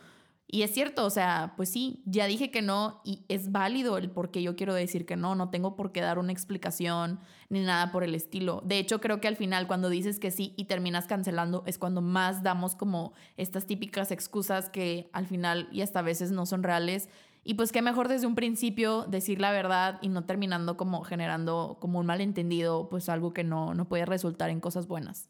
Y 0.51 0.63
es 0.63 0.71
cierto, 0.71 1.05
o 1.05 1.11
sea, 1.11 1.53
pues 1.57 1.69
sí, 1.69 2.01
ya 2.07 2.25
dije 2.25 2.49
que 2.49 2.63
no 2.63 3.01
y 3.03 3.23
es 3.27 3.51
válido 3.51 3.99
el 3.99 4.09
por 4.09 4.31
qué 4.31 4.41
yo 4.41 4.55
quiero 4.55 4.73
decir 4.73 5.05
que 5.05 5.15
no, 5.15 5.35
no 5.35 5.51
tengo 5.51 5.75
por 5.75 5.91
qué 5.91 6.01
dar 6.01 6.17
una 6.17 6.31
explicación 6.31 7.19
ni 7.49 7.59
nada 7.59 7.91
por 7.91 8.03
el 8.03 8.15
estilo. 8.15 8.63
De 8.65 8.79
hecho, 8.79 8.99
creo 8.99 9.21
que 9.21 9.27
al 9.27 9.35
final 9.35 9.67
cuando 9.67 9.89
dices 9.89 10.17
que 10.17 10.31
sí 10.31 10.55
y 10.57 10.65
terminas 10.65 11.05
cancelando 11.05 11.61
es 11.67 11.77
cuando 11.77 12.01
más 12.01 12.41
damos 12.41 12.73
como 12.73 13.13
estas 13.37 13.67
típicas 13.67 14.09
excusas 14.09 14.71
que 14.71 15.11
al 15.13 15.27
final 15.27 15.69
y 15.71 15.81
hasta 15.81 15.99
a 15.99 16.01
veces 16.01 16.31
no 16.31 16.47
son 16.47 16.63
reales. 16.63 17.09
Y 17.43 17.53
pues 17.53 17.71
qué 17.71 17.83
mejor 17.83 18.07
desde 18.07 18.25
un 18.25 18.33
principio 18.33 19.03
decir 19.03 19.39
la 19.39 19.51
verdad 19.51 19.99
y 20.01 20.09
no 20.09 20.25
terminando 20.25 20.77
como 20.77 21.03
generando 21.03 21.77
como 21.79 21.99
un 21.99 22.07
malentendido, 22.07 22.89
pues 22.89 23.07
algo 23.07 23.33
que 23.33 23.43
no, 23.43 23.75
no 23.75 23.87
puede 23.87 24.07
resultar 24.07 24.49
en 24.49 24.61
cosas 24.61 24.87
buenas. 24.87 25.29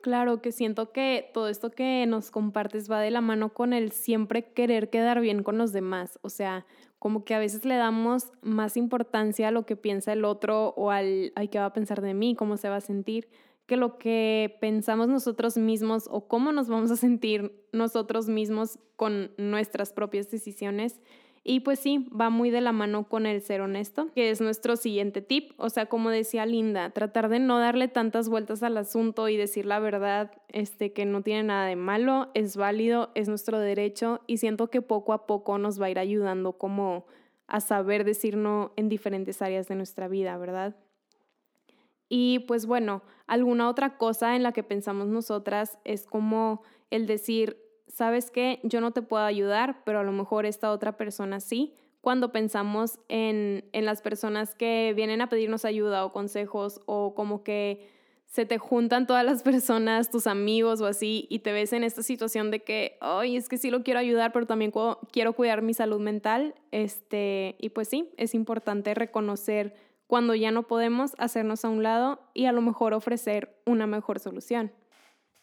Claro, 0.00 0.40
que 0.40 0.52
siento 0.52 0.92
que 0.92 1.30
todo 1.34 1.48
esto 1.48 1.70
que 1.70 2.06
nos 2.06 2.30
compartes 2.30 2.90
va 2.90 3.00
de 3.00 3.10
la 3.10 3.20
mano 3.20 3.52
con 3.52 3.72
el 3.72 3.90
siempre 3.90 4.52
querer 4.52 4.90
quedar 4.90 5.20
bien 5.20 5.42
con 5.42 5.58
los 5.58 5.72
demás. 5.72 6.18
O 6.22 6.30
sea, 6.30 6.66
como 6.98 7.24
que 7.24 7.34
a 7.34 7.38
veces 7.38 7.64
le 7.64 7.76
damos 7.76 8.30
más 8.42 8.76
importancia 8.76 9.48
a 9.48 9.50
lo 9.50 9.66
que 9.66 9.76
piensa 9.76 10.12
el 10.12 10.24
otro 10.24 10.68
o 10.76 10.90
al, 10.90 11.32
ay, 11.34 11.48
¿qué 11.48 11.58
va 11.58 11.66
a 11.66 11.72
pensar 11.72 12.00
de 12.00 12.14
mí? 12.14 12.34
¿Cómo 12.36 12.56
se 12.56 12.68
va 12.68 12.76
a 12.76 12.80
sentir? 12.80 13.28
que 13.68 13.76
lo 13.76 13.98
que 13.98 14.56
pensamos 14.62 15.08
nosotros 15.08 15.58
mismos 15.58 16.08
o 16.10 16.26
cómo 16.26 16.52
nos 16.52 16.68
vamos 16.68 16.90
a 16.90 16.96
sentir 16.96 17.52
nosotros 17.70 18.26
mismos 18.26 18.78
con 18.96 19.30
nuestras 19.36 19.92
propias 19.92 20.30
decisiones. 20.30 21.02
Y 21.44 21.60
pues 21.60 21.78
sí, 21.78 22.08
va 22.08 22.30
muy 22.30 22.50
de 22.50 22.60
la 22.60 22.72
mano 22.72 23.08
con 23.08 23.26
el 23.26 23.40
ser 23.40 23.60
honesto, 23.60 24.10
que 24.14 24.30
es 24.30 24.40
nuestro 24.40 24.76
siguiente 24.76 25.22
tip. 25.22 25.52
O 25.56 25.70
sea, 25.70 25.86
como 25.86 26.10
decía 26.10 26.44
Linda, 26.46 26.90
tratar 26.90 27.28
de 27.28 27.38
no 27.38 27.58
darle 27.58 27.88
tantas 27.88 28.28
vueltas 28.28 28.62
al 28.62 28.76
asunto 28.76 29.28
y 29.28 29.36
decir 29.36 29.66
la 29.66 29.78
verdad, 29.78 30.32
este, 30.48 30.92
que 30.92 31.06
no 31.06 31.22
tiene 31.22 31.44
nada 31.44 31.66
de 31.66 31.76
malo, 31.76 32.30
es 32.34 32.56
válido, 32.56 33.10
es 33.14 33.28
nuestro 33.28 33.58
derecho 33.58 34.20
y 34.26 34.38
siento 34.38 34.68
que 34.68 34.82
poco 34.82 35.12
a 35.12 35.26
poco 35.26 35.58
nos 35.58 35.80
va 35.80 35.86
a 35.86 35.90
ir 35.90 35.98
ayudando 35.98 36.52
como 36.52 37.06
a 37.46 37.60
saber 37.60 38.04
decir 38.04 38.36
no 38.36 38.72
en 38.76 38.88
diferentes 38.88 39.40
áreas 39.40 39.68
de 39.68 39.74
nuestra 39.74 40.06
vida, 40.06 40.36
¿verdad? 40.36 40.76
Y 42.08 42.40
pues 42.40 42.66
bueno, 42.66 43.02
alguna 43.26 43.68
otra 43.68 43.96
cosa 43.96 44.36
en 44.36 44.42
la 44.42 44.52
que 44.52 44.62
pensamos 44.62 45.08
nosotras 45.08 45.78
es 45.84 46.06
como 46.06 46.62
el 46.90 47.06
decir, 47.06 47.58
sabes 47.88 48.30
que 48.30 48.60
yo 48.62 48.80
no 48.80 48.92
te 48.92 49.02
puedo 49.02 49.24
ayudar, 49.24 49.82
pero 49.84 50.00
a 50.00 50.04
lo 50.04 50.12
mejor 50.12 50.46
esta 50.46 50.70
otra 50.70 50.96
persona 50.96 51.40
sí. 51.40 51.74
Cuando 52.00 52.30
pensamos 52.32 53.00
en, 53.08 53.68
en 53.72 53.84
las 53.84 54.02
personas 54.02 54.54
que 54.54 54.92
vienen 54.94 55.20
a 55.20 55.28
pedirnos 55.28 55.64
ayuda 55.64 56.04
o 56.04 56.12
consejos 56.12 56.80
o 56.86 57.14
como 57.14 57.42
que 57.42 57.88
se 58.28 58.44
te 58.44 58.58
juntan 58.58 59.06
todas 59.06 59.24
las 59.24 59.42
personas, 59.44 60.10
tus 60.10 60.26
amigos 60.26 60.80
o 60.80 60.86
así, 60.86 61.26
y 61.30 61.40
te 61.40 61.52
ves 61.52 61.72
en 61.72 61.82
esta 61.82 62.02
situación 62.02 62.50
de 62.50 62.62
que, 62.62 62.96
ay, 63.00 63.36
es 63.36 63.48
que 63.48 63.58
sí 63.58 63.70
lo 63.70 63.82
quiero 63.82 64.00
ayudar, 64.00 64.32
pero 64.32 64.46
también 64.46 64.72
quiero 65.10 65.32
cuidar 65.32 65.62
mi 65.62 65.74
salud 65.74 66.00
mental. 66.00 66.54
Este, 66.70 67.56
y 67.58 67.70
pues 67.70 67.88
sí, 67.88 68.10
es 68.16 68.34
importante 68.34 68.94
reconocer 68.94 69.74
cuando 70.06 70.34
ya 70.34 70.50
no 70.50 70.66
podemos 70.66 71.14
hacernos 71.18 71.64
a 71.64 71.68
un 71.68 71.82
lado 71.82 72.20
y 72.32 72.46
a 72.46 72.52
lo 72.52 72.62
mejor 72.62 72.94
ofrecer 72.94 73.60
una 73.66 73.86
mejor 73.86 74.20
solución. 74.20 74.72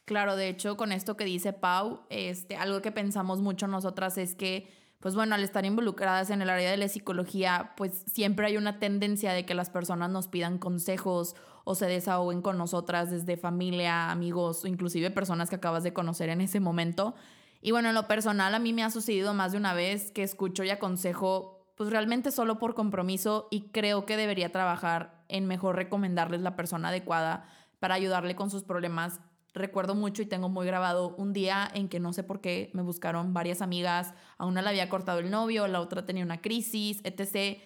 Claro, 0.05 0.35
de 0.35 0.49
hecho, 0.49 0.77
con 0.77 0.91
esto 0.91 1.17
que 1.17 1.25
dice 1.25 1.51
Pau, 1.51 2.01
este, 2.09 2.57
algo 2.57 2.81
que 2.81 2.91
pensamos 2.91 3.41
mucho 3.41 3.67
nosotras 3.67 4.19
es 4.19 4.35
que, 4.35 4.71
pues 4.99 5.15
bueno, 5.15 5.33
al 5.33 5.43
estar 5.43 5.65
involucradas 5.65 6.29
en 6.29 6.43
el 6.43 6.49
área 6.51 6.69
de 6.69 6.77
la 6.77 6.87
psicología, 6.87 7.73
pues 7.75 8.03
siempre 8.05 8.45
hay 8.45 8.57
una 8.57 8.77
tendencia 8.77 9.33
de 9.33 9.47
que 9.47 9.55
las 9.55 9.71
personas 9.71 10.11
nos 10.11 10.27
pidan 10.27 10.59
consejos 10.59 11.35
o 11.63 11.73
se 11.73 11.87
desahoguen 11.87 12.43
con 12.43 12.59
nosotras 12.59 13.09
desde 13.09 13.35
familia, 13.35 14.11
amigos 14.11 14.63
inclusive 14.65 15.09
personas 15.09 15.49
que 15.49 15.55
acabas 15.55 15.83
de 15.83 15.93
conocer 15.93 16.29
en 16.29 16.41
ese 16.41 16.59
momento. 16.59 17.15
Y 17.61 17.71
bueno, 17.71 17.89
en 17.89 17.95
lo 17.95 18.07
personal 18.07 18.53
a 18.53 18.59
mí 18.59 18.73
me 18.73 18.83
ha 18.83 18.91
sucedido 18.91 19.33
más 19.33 19.53
de 19.53 19.57
una 19.57 19.73
vez 19.73 20.11
que 20.11 20.21
escucho 20.21 20.63
y 20.63 20.69
aconsejo 20.69 21.73
pues 21.75 21.89
realmente 21.89 22.31
solo 22.31 22.59
por 22.59 22.75
compromiso 22.75 23.47
y 23.49 23.69
creo 23.71 24.05
que 24.05 24.17
debería 24.17 24.51
trabajar 24.51 25.25
en 25.29 25.47
mejor 25.47 25.75
recomendarles 25.75 26.41
la 26.41 26.55
persona 26.55 26.89
adecuada 26.89 27.49
para 27.79 27.95
ayudarle 27.95 28.35
con 28.35 28.51
sus 28.51 28.63
problemas 28.63 29.19
recuerdo 29.55 29.95
mucho 29.95 30.21
y 30.21 30.25
tengo 30.25 30.49
muy 30.49 30.67
grabado 30.67 31.15
un 31.15 31.33
día 31.33 31.69
en 31.73 31.89
que 31.89 31.99
no 31.99 32.13
sé 32.13 32.23
por 32.23 32.41
qué 32.41 32.69
me 32.73 32.81
buscaron 32.81 33.33
varias 33.33 33.61
amigas, 33.61 34.13
a 34.37 34.45
una 34.45 34.61
le 34.61 34.69
había 34.69 34.89
cortado 34.89 35.19
el 35.19 35.31
novio, 35.31 35.67
la 35.67 35.81
otra 35.81 36.05
tenía 36.05 36.23
una 36.23 36.41
crisis, 36.41 37.01
etc. 37.03 37.59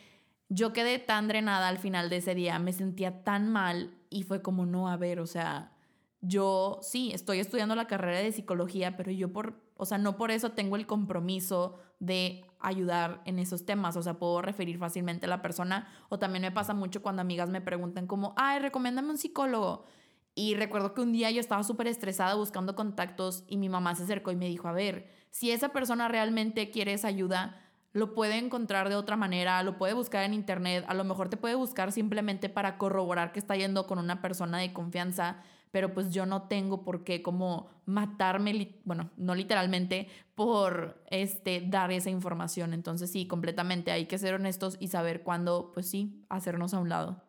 Yo 0.47 0.71
quedé 0.71 0.99
tan 0.99 1.27
drenada 1.27 1.67
al 1.67 1.79
final 1.79 2.09
de 2.09 2.17
ese 2.17 2.35
día, 2.35 2.59
me 2.59 2.73
sentía 2.73 3.23
tan 3.23 3.49
mal 3.49 3.97
y 4.09 4.23
fue 4.23 4.41
como, 4.41 4.65
no, 4.65 4.87
a 4.87 4.97
ver, 4.97 5.19
o 5.19 5.27
sea, 5.27 5.73
yo 6.21 6.79
sí, 6.81 7.11
estoy 7.13 7.39
estudiando 7.39 7.75
la 7.75 7.87
carrera 7.87 8.19
de 8.19 8.31
psicología, 8.31 8.95
pero 8.95 9.11
yo 9.11 9.31
por, 9.31 9.61
o 9.75 9.85
sea, 9.85 9.97
no 9.97 10.17
por 10.17 10.31
eso 10.31 10.51
tengo 10.51 10.75
el 10.75 10.85
compromiso 10.85 11.79
de 11.99 12.45
ayudar 12.59 13.21
en 13.25 13.39
esos 13.39 13.65
temas, 13.65 13.95
o 13.95 14.03
sea, 14.03 14.19
puedo 14.19 14.41
referir 14.41 14.77
fácilmente 14.77 15.25
a 15.25 15.29
la 15.29 15.41
persona, 15.41 15.87
o 16.09 16.19
también 16.19 16.41
me 16.41 16.51
pasa 16.51 16.73
mucho 16.73 17.01
cuando 17.01 17.21
amigas 17.21 17.49
me 17.49 17.61
preguntan 17.61 18.05
como, 18.05 18.33
ay, 18.37 18.59
recomiéndame 18.59 19.09
un 19.09 19.17
psicólogo. 19.17 19.85
Y 20.35 20.55
recuerdo 20.55 20.93
que 20.93 21.01
un 21.01 21.11
día 21.11 21.31
yo 21.31 21.39
estaba 21.39 21.63
súper 21.63 21.87
estresada 21.87 22.35
buscando 22.35 22.75
contactos 22.75 23.43
y 23.47 23.57
mi 23.57 23.69
mamá 23.69 23.95
se 23.95 24.03
acercó 24.03 24.31
y 24.31 24.35
me 24.35 24.47
dijo, 24.47 24.67
a 24.67 24.73
ver, 24.73 25.09
si 25.31 25.51
esa 25.51 25.69
persona 25.69 26.07
realmente 26.07 26.71
quiere 26.71 26.93
esa 26.93 27.07
ayuda, 27.07 27.61
lo 27.91 28.13
puede 28.13 28.37
encontrar 28.37 28.89
de 28.89 28.95
otra 28.95 29.15
manera, 29.17 29.61
lo 29.63 29.77
puede 29.77 29.93
buscar 29.93 30.23
en 30.23 30.33
internet, 30.33 30.85
a 30.87 30.93
lo 30.93 31.03
mejor 31.03 31.29
te 31.29 31.37
puede 31.37 31.55
buscar 31.55 31.91
simplemente 31.91 32.49
para 32.49 32.77
corroborar 32.77 33.31
que 33.31 33.39
está 33.39 33.55
yendo 33.55 33.87
con 33.87 33.97
una 33.99 34.21
persona 34.21 34.59
de 34.59 34.73
confianza, 34.73 35.41
pero 35.71 35.93
pues 35.93 36.11
yo 36.11 36.25
no 36.25 36.43
tengo 36.43 36.83
por 36.83 37.03
qué 37.03 37.21
como 37.21 37.69
matarme, 37.85 38.79
bueno, 38.85 39.11
no 39.17 39.35
literalmente, 39.35 40.07
por 40.35 41.03
este, 41.09 41.63
dar 41.67 41.91
esa 41.91 42.09
información. 42.09 42.73
Entonces 42.73 43.11
sí, 43.11 43.27
completamente 43.27 43.91
hay 43.91 44.05
que 44.05 44.17
ser 44.17 44.35
honestos 44.35 44.77
y 44.79 44.87
saber 44.87 45.23
cuándo, 45.23 45.71
pues 45.73 45.89
sí, 45.89 46.25
hacernos 46.29 46.73
a 46.73 46.79
un 46.79 46.89
lado. 46.89 47.28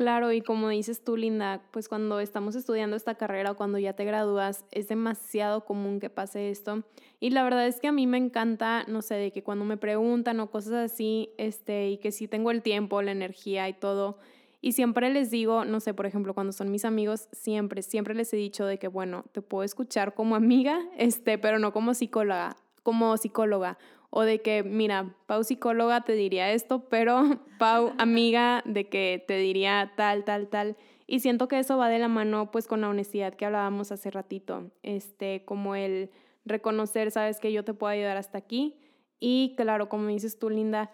Claro, 0.00 0.32
y 0.32 0.40
como 0.40 0.70
dices 0.70 1.04
tú, 1.04 1.18
Linda, 1.18 1.60
pues 1.72 1.86
cuando 1.86 2.20
estamos 2.20 2.54
estudiando 2.54 2.96
esta 2.96 3.16
carrera 3.16 3.50
o 3.50 3.56
cuando 3.58 3.78
ya 3.78 3.92
te 3.92 4.06
gradúas, 4.06 4.64
es 4.70 4.88
demasiado 4.88 5.66
común 5.66 6.00
que 6.00 6.08
pase 6.08 6.48
esto. 6.48 6.84
Y 7.20 7.28
la 7.28 7.42
verdad 7.42 7.66
es 7.66 7.80
que 7.80 7.88
a 7.88 7.92
mí 7.92 8.06
me 8.06 8.16
encanta, 8.16 8.84
no 8.88 9.02
sé, 9.02 9.16
de 9.16 9.30
que 9.30 9.42
cuando 9.42 9.66
me 9.66 9.76
preguntan 9.76 10.40
o 10.40 10.50
cosas 10.50 10.72
así, 10.90 11.34
este, 11.36 11.90
y 11.90 11.98
que 11.98 12.12
sí 12.12 12.28
tengo 12.28 12.50
el 12.50 12.62
tiempo, 12.62 13.02
la 13.02 13.12
energía 13.12 13.68
y 13.68 13.74
todo, 13.74 14.16
y 14.62 14.72
siempre 14.72 15.10
les 15.10 15.30
digo, 15.30 15.66
no 15.66 15.80
sé, 15.80 15.92
por 15.92 16.06
ejemplo, 16.06 16.32
cuando 16.32 16.54
son 16.54 16.70
mis 16.70 16.86
amigos, 16.86 17.28
siempre, 17.32 17.82
siempre 17.82 18.14
les 18.14 18.32
he 18.32 18.38
dicho 18.38 18.64
de 18.64 18.78
que, 18.78 18.88
bueno, 18.88 19.26
te 19.32 19.42
puedo 19.42 19.64
escuchar 19.64 20.14
como 20.14 20.34
amiga, 20.34 20.80
este, 20.96 21.36
pero 21.36 21.58
no 21.58 21.74
como 21.74 21.92
psicóloga, 21.92 22.56
como 22.82 23.14
psicóloga 23.18 23.76
o 24.10 24.22
de 24.22 24.42
que, 24.42 24.62
mira, 24.62 25.14
Pau 25.26 25.42
psicóloga 25.44 26.02
te 26.02 26.12
diría 26.12 26.52
esto, 26.52 26.88
pero 26.88 27.22
Pau 27.58 27.92
amiga 27.98 28.62
de 28.66 28.88
que 28.88 29.24
te 29.26 29.36
diría 29.38 29.92
tal, 29.96 30.24
tal, 30.24 30.48
tal. 30.48 30.76
Y 31.06 31.20
siento 31.20 31.48
que 31.48 31.58
eso 31.58 31.76
va 31.78 31.88
de 31.88 31.98
la 31.98 32.08
mano 32.08 32.50
pues 32.50 32.66
con 32.66 32.80
la 32.80 32.88
honestidad 32.88 33.34
que 33.34 33.46
hablábamos 33.46 33.90
hace 33.92 34.10
ratito, 34.10 34.70
este, 34.82 35.44
como 35.44 35.74
el 35.74 36.10
reconocer, 36.44 37.10
sabes 37.10 37.40
que 37.40 37.52
yo 37.52 37.64
te 37.64 37.74
puedo 37.74 37.92
ayudar 37.92 38.16
hasta 38.16 38.38
aquí. 38.38 38.78
Y 39.18 39.54
claro, 39.56 39.88
como 39.88 40.08
dices 40.08 40.38
tú, 40.38 40.50
Linda, 40.50 40.90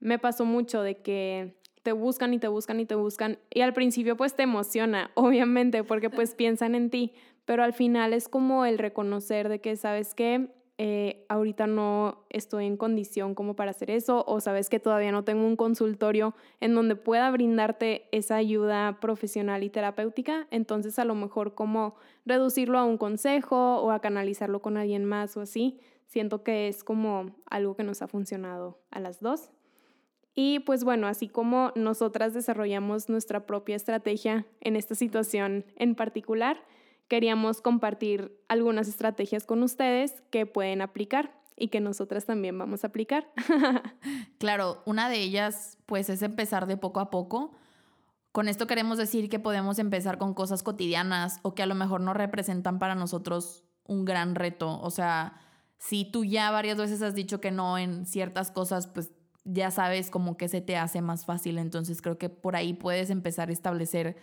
me 0.00 0.18
pasó 0.18 0.44
mucho 0.44 0.82
de 0.82 0.96
que 0.98 1.56
te 1.82 1.92
buscan 1.92 2.34
y 2.34 2.38
te 2.38 2.48
buscan 2.48 2.80
y 2.80 2.86
te 2.86 2.94
buscan 2.94 3.38
y 3.50 3.60
al 3.60 3.72
principio 3.72 4.16
pues 4.16 4.34
te 4.34 4.42
emociona, 4.42 5.10
obviamente, 5.14 5.84
porque 5.84 6.10
pues 6.10 6.34
piensan 6.34 6.74
en 6.74 6.90
ti, 6.90 7.12
pero 7.44 7.62
al 7.62 7.72
final 7.72 8.12
es 8.12 8.28
como 8.28 8.64
el 8.66 8.78
reconocer 8.78 9.48
de 9.48 9.60
que, 9.60 9.76
¿sabes 9.76 10.14
qué? 10.14 10.48
Eh, 10.78 11.26
ahorita 11.28 11.66
no 11.66 12.24
estoy 12.30 12.66
en 12.66 12.78
condición 12.78 13.34
como 13.34 13.54
para 13.54 13.72
hacer 13.72 13.90
eso 13.90 14.24
o 14.26 14.40
sabes 14.40 14.70
que 14.70 14.80
todavía 14.80 15.12
no 15.12 15.22
tengo 15.22 15.46
un 15.46 15.54
consultorio 15.54 16.34
en 16.60 16.74
donde 16.74 16.96
pueda 16.96 17.30
brindarte 17.30 18.08
esa 18.10 18.36
ayuda 18.36 18.98
profesional 18.98 19.62
y 19.64 19.68
terapéutica, 19.68 20.46
entonces 20.50 20.98
a 20.98 21.04
lo 21.04 21.14
mejor 21.14 21.54
como 21.54 21.94
reducirlo 22.24 22.78
a 22.78 22.84
un 22.84 22.96
consejo 22.96 23.80
o 23.82 23.90
a 23.90 24.00
canalizarlo 24.00 24.62
con 24.62 24.78
alguien 24.78 25.04
más 25.04 25.36
o 25.36 25.42
así, 25.42 25.78
siento 26.06 26.42
que 26.42 26.68
es 26.68 26.84
como 26.84 27.34
algo 27.50 27.76
que 27.76 27.84
nos 27.84 28.00
ha 28.00 28.08
funcionado 28.08 28.78
a 28.90 28.98
las 28.98 29.20
dos. 29.20 29.50
Y 30.34 30.60
pues 30.60 30.84
bueno, 30.84 31.06
así 31.06 31.28
como 31.28 31.72
nosotras 31.74 32.32
desarrollamos 32.32 33.10
nuestra 33.10 33.46
propia 33.46 33.76
estrategia 33.76 34.46
en 34.60 34.76
esta 34.76 34.94
situación 34.94 35.66
en 35.76 35.94
particular, 35.94 36.62
queríamos 37.08 37.60
compartir 37.60 38.38
algunas 38.48 38.88
estrategias 38.88 39.44
con 39.44 39.62
ustedes 39.62 40.22
que 40.30 40.46
pueden 40.46 40.80
aplicar 40.80 41.42
y 41.56 41.68
que 41.68 41.80
nosotras 41.80 42.24
también 42.24 42.58
vamos 42.58 42.84
a 42.84 42.88
aplicar. 42.88 43.30
claro, 44.38 44.82
una 44.86 45.08
de 45.08 45.20
ellas 45.20 45.78
pues 45.86 46.08
es 46.08 46.22
empezar 46.22 46.66
de 46.66 46.76
poco 46.76 47.00
a 47.00 47.10
poco. 47.10 47.52
Con 48.32 48.48
esto 48.48 48.66
queremos 48.66 48.98
decir 48.98 49.28
que 49.28 49.38
podemos 49.38 49.78
empezar 49.78 50.18
con 50.18 50.32
cosas 50.34 50.62
cotidianas 50.62 51.38
o 51.42 51.54
que 51.54 51.62
a 51.62 51.66
lo 51.66 51.74
mejor 51.74 52.00
no 52.00 52.14
representan 52.14 52.78
para 52.78 52.94
nosotros 52.94 53.64
un 53.84 54.04
gran 54.04 54.34
reto. 54.34 54.80
O 54.80 54.90
sea, 54.90 55.40
si 55.78 56.04
tú 56.04 56.24
ya 56.24 56.50
varias 56.50 56.78
veces 56.78 57.02
has 57.02 57.14
dicho 57.14 57.40
que 57.40 57.50
no 57.50 57.76
en 57.76 58.06
ciertas 58.06 58.50
cosas, 58.50 58.86
pues 58.86 59.12
ya 59.44 59.70
sabes 59.70 60.10
como 60.10 60.36
que 60.36 60.48
se 60.48 60.60
te 60.60 60.76
hace 60.76 61.02
más 61.02 61.26
fácil. 61.26 61.58
Entonces 61.58 62.00
creo 62.00 62.18
que 62.18 62.30
por 62.30 62.56
ahí 62.56 62.72
puedes 62.72 63.10
empezar 63.10 63.50
a 63.50 63.52
establecer 63.52 64.16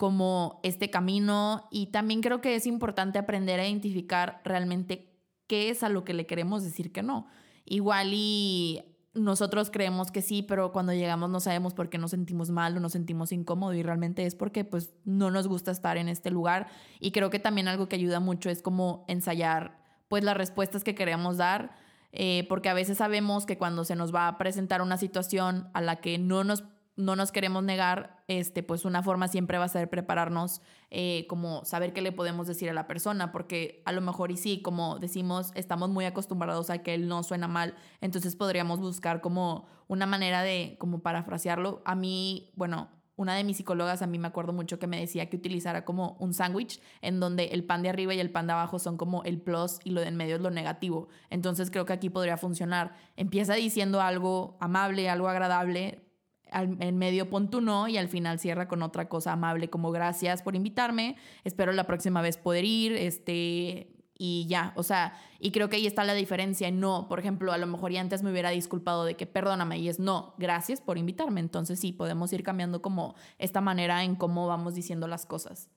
como 0.00 0.60
este 0.62 0.88
camino 0.88 1.68
y 1.70 1.88
también 1.88 2.22
creo 2.22 2.40
que 2.40 2.54
es 2.54 2.64
importante 2.64 3.18
aprender 3.18 3.60
a 3.60 3.68
identificar 3.68 4.40
realmente 4.46 5.12
qué 5.46 5.68
es 5.68 5.82
a 5.82 5.90
lo 5.90 6.04
que 6.04 6.14
le 6.14 6.24
queremos 6.24 6.64
decir 6.64 6.90
que 6.90 7.02
no. 7.02 7.26
Igual 7.66 8.12
y 8.14 8.80
nosotros 9.12 9.70
creemos 9.70 10.10
que 10.10 10.22
sí, 10.22 10.40
pero 10.40 10.72
cuando 10.72 10.94
llegamos 10.94 11.28
no 11.28 11.38
sabemos 11.38 11.74
por 11.74 11.90
qué 11.90 11.98
nos 11.98 12.12
sentimos 12.12 12.48
mal 12.48 12.78
o 12.78 12.80
nos 12.80 12.92
sentimos 12.92 13.30
incómodos 13.30 13.76
y 13.76 13.82
realmente 13.82 14.24
es 14.24 14.34
porque 14.34 14.64
pues 14.64 14.94
no 15.04 15.30
nos 15.30 15.48
gusta 15.48 15.70
estar 15.70 15.98
en 15.98 16.08
este 16.08 16.30
lugar 16.30 16.68
y 16.98 17.10
creo 17.10 17.28
que 17.28 17.38
también 17.38 17.68
algo 17.68 17.86
que 17.90 17.96
ayuda 17.96 18.20
mucho 18.20 18.48
es 18.48 18.62
como 18.62 19.04
ensayar 19.06 19.82
pues 20.08 20.24
las 20.24 20.34
respuestas 20.34 20.82
que 20.82 20.94
queremos 20.94 21.36
dar 21.36 21.76
eh, 22.12 22.46
porque 22.48 22.70
a 22.70 22.74
veces 22.74 22.96
sabemos 22.96 23.44
que 23.44 23.58
cuando 23.58 23.84
se 23.84 23.96
nos 23.96 24.14
va 24.14 24.28
a 24.28 24.38
presentar 24.38 24.80
una 24.80 24.96
situación 24.96 25.68
a 25.74 25.82
la 25.82 25.96
que 25.96 26.16
no 26.16 26.42
nos 26.42 26.64
no 27.00 27.16
nos 27.16 27.32
queremos 27.32 27.62
negar, 27.64 28.22
este, 28.28 28.62
pues 28.62 28.84
una 28.84 29.02
forma 29.02 29.28
siempre 29.28 29.58
va 29.58 29.64
a 29.64 29.68
ser 29.68 29.88
prepararnos, 29.88 30.62
eh, 30.90 31.26
como 31.28 31.64
saber 31.64 31.92
qué 31.92 32.02
le 32.02 32.12
podemos 32.12 32.46
decir 32.46 32.70
a 32.70 32.72
la 32.72 32.86
persona, 32.86 33.32
porque 33.32 33.82
a 33.86 33.92
lo 33.92 34.00
mejor 34.00 34.30
y 34.30 34.36
sí, 34.36 34.62
como 34.62 34.98
decimos, 34.98 35.52
estamos 35.54 35.90
muy 35.90 36.04
acostumbrados 36.04 36.70
a 36.70 36.78
que 36.78 36.94
él 36.94 37.08
no 37.08 37.22
suena 37.22 37.48
mal, 37.48 37.74
entonces 38.00 38.36
podríamos 38.36 38.80
buscar 38.80 39.20
como 39.20 39.66
una 39.88 40.06
manera 40.06 40.42
de, 40.42 40.76
como 40.78 41.00
parafrasearlo. 41.00 41.82
A 41.84 41.94
mí, 41.94 42.52
bueno, 42.54 42.88
una 43.20 43.34
de 43.34 43.44
mis 43.44 43.58
psicólogas 43.58 44.00
a 44.00 44.06
mí 44.06 44.18
me 44.18 44.28
acuerdo 44.28 44.54
mucho 44.54 44.78
que 44.78 44.86
me 44.86 44.98
decía 44.98 45.28
que 45.28 45.36
utilizara 45.36 45.84
como 45.84 46.16
un 46.20 46.32
sándwich 46.32 46.80
en 47.02 47.20
donde 47.20 47.46
el 47.48 47.64
pan 47.64 47.82
de 47.82 47.90
arriba 47.90 48.14
y 48.14 48.20
el 48.20 48.30
pan 48.30 48.46
de 48.46 48.54
abajo 48.54 48.78
son 48.78 48.96
como 48.96 49.24
el 49.24 49.38
plus 49.38 49.78
y 49.84 49.90
lo 49.90 50.00
de 50.00 50.08
en 50.08 50.16
medio 50.16 50.36
es 50.36 50.40
lo 50.40 50.50
negativo. 50.50 51.08
Entonces 51.28 51.70
creo 51.70 51.84
que 51.84 51.92
aquí 51.92 52.08
podría 52.08 52.38
funcionar. 52.38 52.94
Empieza 53.16 53.54
diciendo 53.54 54.00
algo 54.00 54.56
amable, 54.58 55.10
algo 55.10 55.28
agradable, 55.28 56.09
en 56.52 56.98
medio 56.98 57.30
pon 57.30 57.50
tu 57.50 57.60
no 57.60 57.88
y 57.88 57.96
al 57.96 58.08
final 58.08 58.38
cierra 58.38 58.68
con 58.68 58.82
otra 58.82 59.08
cosa 59.08 59.32
amable 59.32 59.70
como 59.70 59.90
gracias 59.90 60.42
por 60.42 60.56
invitarme, 60.56 61.16
espero 61.44 61.72
la 61.72 61.84
próxima 61.84 62.22
vez 62.22 62.36
poder 62.36 62.64
ir, 62.64 62.92
este, 62.92 63.92
y 64.22 64.46
ya, 64.48 64.74
o 64.76 64.82
sea, 64.82 65.14
y 65.38 65.50
creo 65.50 65.70
que 65.70 65.76
ahí 65.76 65.86
está 65.86 66.04
la 66.04 66.12
diferencia, 66.12 66.70
no, 66.70 67.08
por 67.08 67.18
ejemplo, 67.18 67.52
a 67.52 67.58
lo 67.58 67.66
mejor 67.66 67.90
ya 67.90 68.02
antes 68.02 68.22
me 68.22 68.30
hubiera 68.30 68.50
disculpado 68.50 69.04
de 69.04 69.14
que 69.14 69.26
perdóname 69.26 69.78
y 69.78 69.88
es 69.88 69.98
no, 69.98 70.34
gracias 70.36 70.82
por 70.82 70.98
invitarme, 70.98 71.40
entonces 71.40 71.80
sí, 71.80 71.92
podemos 71.92 72.30
ir 72.32 72.42
cambiando 72.42 72.82
como 72.82 73.14
esta 73.38 73.62
manera 73.62 74.04
en 74.04 74.16
cómo 74.16 74.46
vamos 74.46 74.74
diciendo 74.74 75.06
las 75.06 75.24
cosas. 75.24 75.70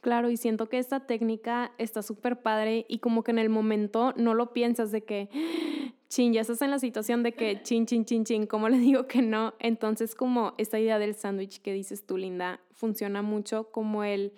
Claro, 0.00 0.30
y 0.30 0.36
siento 0.36 0.68
que 0.68 0.78
esta 0.78 1.00
técnica 1.00 1.72
está 1.78 2.00
súper 2.00 2.40
padre 2.40 2.86
y 2.88 3.00
como 3.00 3.24
que 3.24 3.32
en 3.32 3.38
el 3.38 3.48
momento 3.48 4.14
no 4.16 4.34
lo 4.34 4.52
piensas 4.52 4.92
de 4.92 5.04
que, 5.04 5.28
chin, 6.16 6.32
ya 6.32 6.40
estás 6.40 6.62
en 6.62 6.70
la 6.70 6.78
situación 6.78 7.22
de 7.22 7.32
que, 7.32 7.62
chin, 7.62 7.84
chin, 7.84 8.06
chin, 8.06 8.24
chin, 8.24 8.46
¿cómo 8.46 8.70
le 8.70 8.78
digo 8.78 9.06
que 9.06 9.20
no? 9.20 9.52
Entonces 9.58 10.14
como 10.14 10.54
esta 10.56 10.80
idea 10.80 10.98
del 10.98 11.14
sándwich 11.14 11.60
que 11.60 11.74
dices 11.74 12.06
tú, 12.06 12.16
Linda, 12.16 12.58
funciona 12.72 13.20
mucho 13.20 13.70
como 13.70 14.02
el 14.02 14.32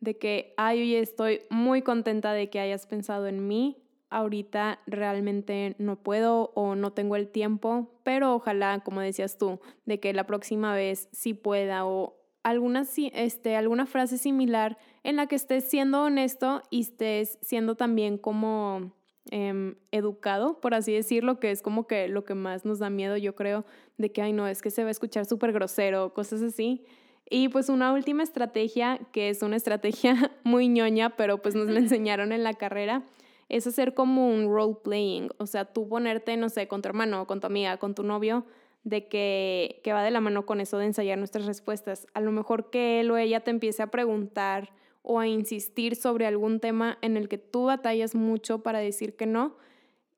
de 0.00 0.16
que, 0.16 0.54
ay, 0.56 0.80
oye, 0.80 1.00
estoy 1.00 1.42
muy 1.50 1.82
contenta 1.82 2.32
de 2.32 2.48
que 2.48 2.58
hayas 2.58 2.86
pensado 2.86 3.26
en 3.26 3.46
mí, 3.46 3.82
ahorita 4.08 4.80
realmente 4.86 5.76
no 5.78 5.96
puedo 5.96 6.52
o 6.54 6.74
no 6.74 6.94
tengo 6.94 7.16
el 7.16 7.28
tiempo, 7.28 7.90
pero 8.02 8.34
ojalá, 8.34 8.80
como 8.80 9.02
decías 9.02 9.36
tú, 9.36 9.60
de 9.84 10.00
que 10.00 10.14
la 10.14 10.24
próxima 10.24 10.74
vez 10.74 11.10
sí 11.12 11.34
pueda 11.34 11.84
o 11.84 12.16
alguna, 12.42 12.84
este, 13.12 13.56
alguna 13.56 13.84
frase 13.84 14.16
similar 14.16 14.78
en 15.02 15.16
la 15.16 15.26
que 15.26 15.36
estés 15.36 15.64
siendo 15.68 16.04
honesto 16.04 16.62
y 16.70 16.80
estés 16.80 17.38
siendo 17.42 17.74
también 17.74 18.16
como 18.16 18.94
em, 19.30 19.74
educado, 19.90 20.60
por 20.60 20.74
así 20.74 20.92
decirlo, 20.92 21.40
que 21.40 21.50
es 21.50 21.62
como 21.62 21.86
que 21.86 22.08
lo 22.08 22.24
que 22.24 22.34
más 22.34 22.64
nos 22.64 22.78
da 22.78 22.90
miedo, 22.90 23.16
yo 23.16 23.34
creo, 23.34 23.64
de 23.98 24.12
que, 24.12 24.22
ay, 24.22 24.32
no, 24.32 24.46
es 24.46 24.62
que 24.62 24.70
se 24.70 24.82
va 24.82 24.88
a 24.88 24.90
escuchar 24.90 25.26
súper 25.26 25.52
grosero, 25.52 26.12
cosas 26.14 26.42
así. 26.42 26.84
Y 27.28 27.48
pues 27.48 27.68
una 27.68 27.92
última 27.92 28.22
estrategia, 28.22 29.00
que 29.12 29.30
es 29.30 29.42
una 29.42 29.56
estrategia 29.56 30.32
muy 30.44 30.68
ñoña, 30.68 31.16
pero 31.16 31.38
pues 31.40 31.54
nos 31.54 31.68
la 31.68 31.78
enseñaron 31.78 32.32
en 32.32 32.42
la 32.42 32.54
carrera, 32.54 33.04
es 33.48 33.66
hacer 33.66 33.94
como 33.94 34.28
un 34.28 34.52
role 34.52 34.76
playing, 34.82 35.30
o 35.38 35.46
sea, 35.46 35.64
tú 35.66 35.88
ponerte, 35.88 36.36
no 36.36 36.48
sé, 36.48 36.68
con 36.68 36.82
tu 36.82 36.88
hermano, 36.88 37.26
con 37.26 37.40
tu 37.40 37.46
amiga, 37.46 37.76
con 37.76 37.94
tu 37.94 38.02
novio, 38.02 38.44
de 38.84 39.08
que, 39.08 39.80
que 39.82 39.92
va 39.92 40.02
de 40.02 40.10
la 40.10 40.20
mano 40.20 40.44
con 40.44 40.60
eso 40.60 40.76
de 40.78 40.86
ensayar 40.86 41.18
nuestras 41.18 41.46
respuestas. 41.46 42.06
A 42.12 42.20
lo 42.20 42.32
mejor 42.32 42.70
que 42.70 43.00
él 43.00 43.10
o 43.10 43.16
ella 43.16 43.40
te 43.40 43.50
empiece 43.50 43.82
a 43.82 43.90
preguntar 43.90 44.72
o 45.04 45.20
a 45.20 45.28
insistir 45.28 45.94
sobre 45.94 46.26
algún 46.26 46.58
tema 46.58 46.98
en 47.02 47.16
el 47.16 47.28
que 47.28 47.38
tú 47.38 47.64
batallas 47.64 48.14
mucho 48.14 48.62
para 48.62 48.80
decir 48.80 49.14
que 49.16 49.26
no 49.26 49.56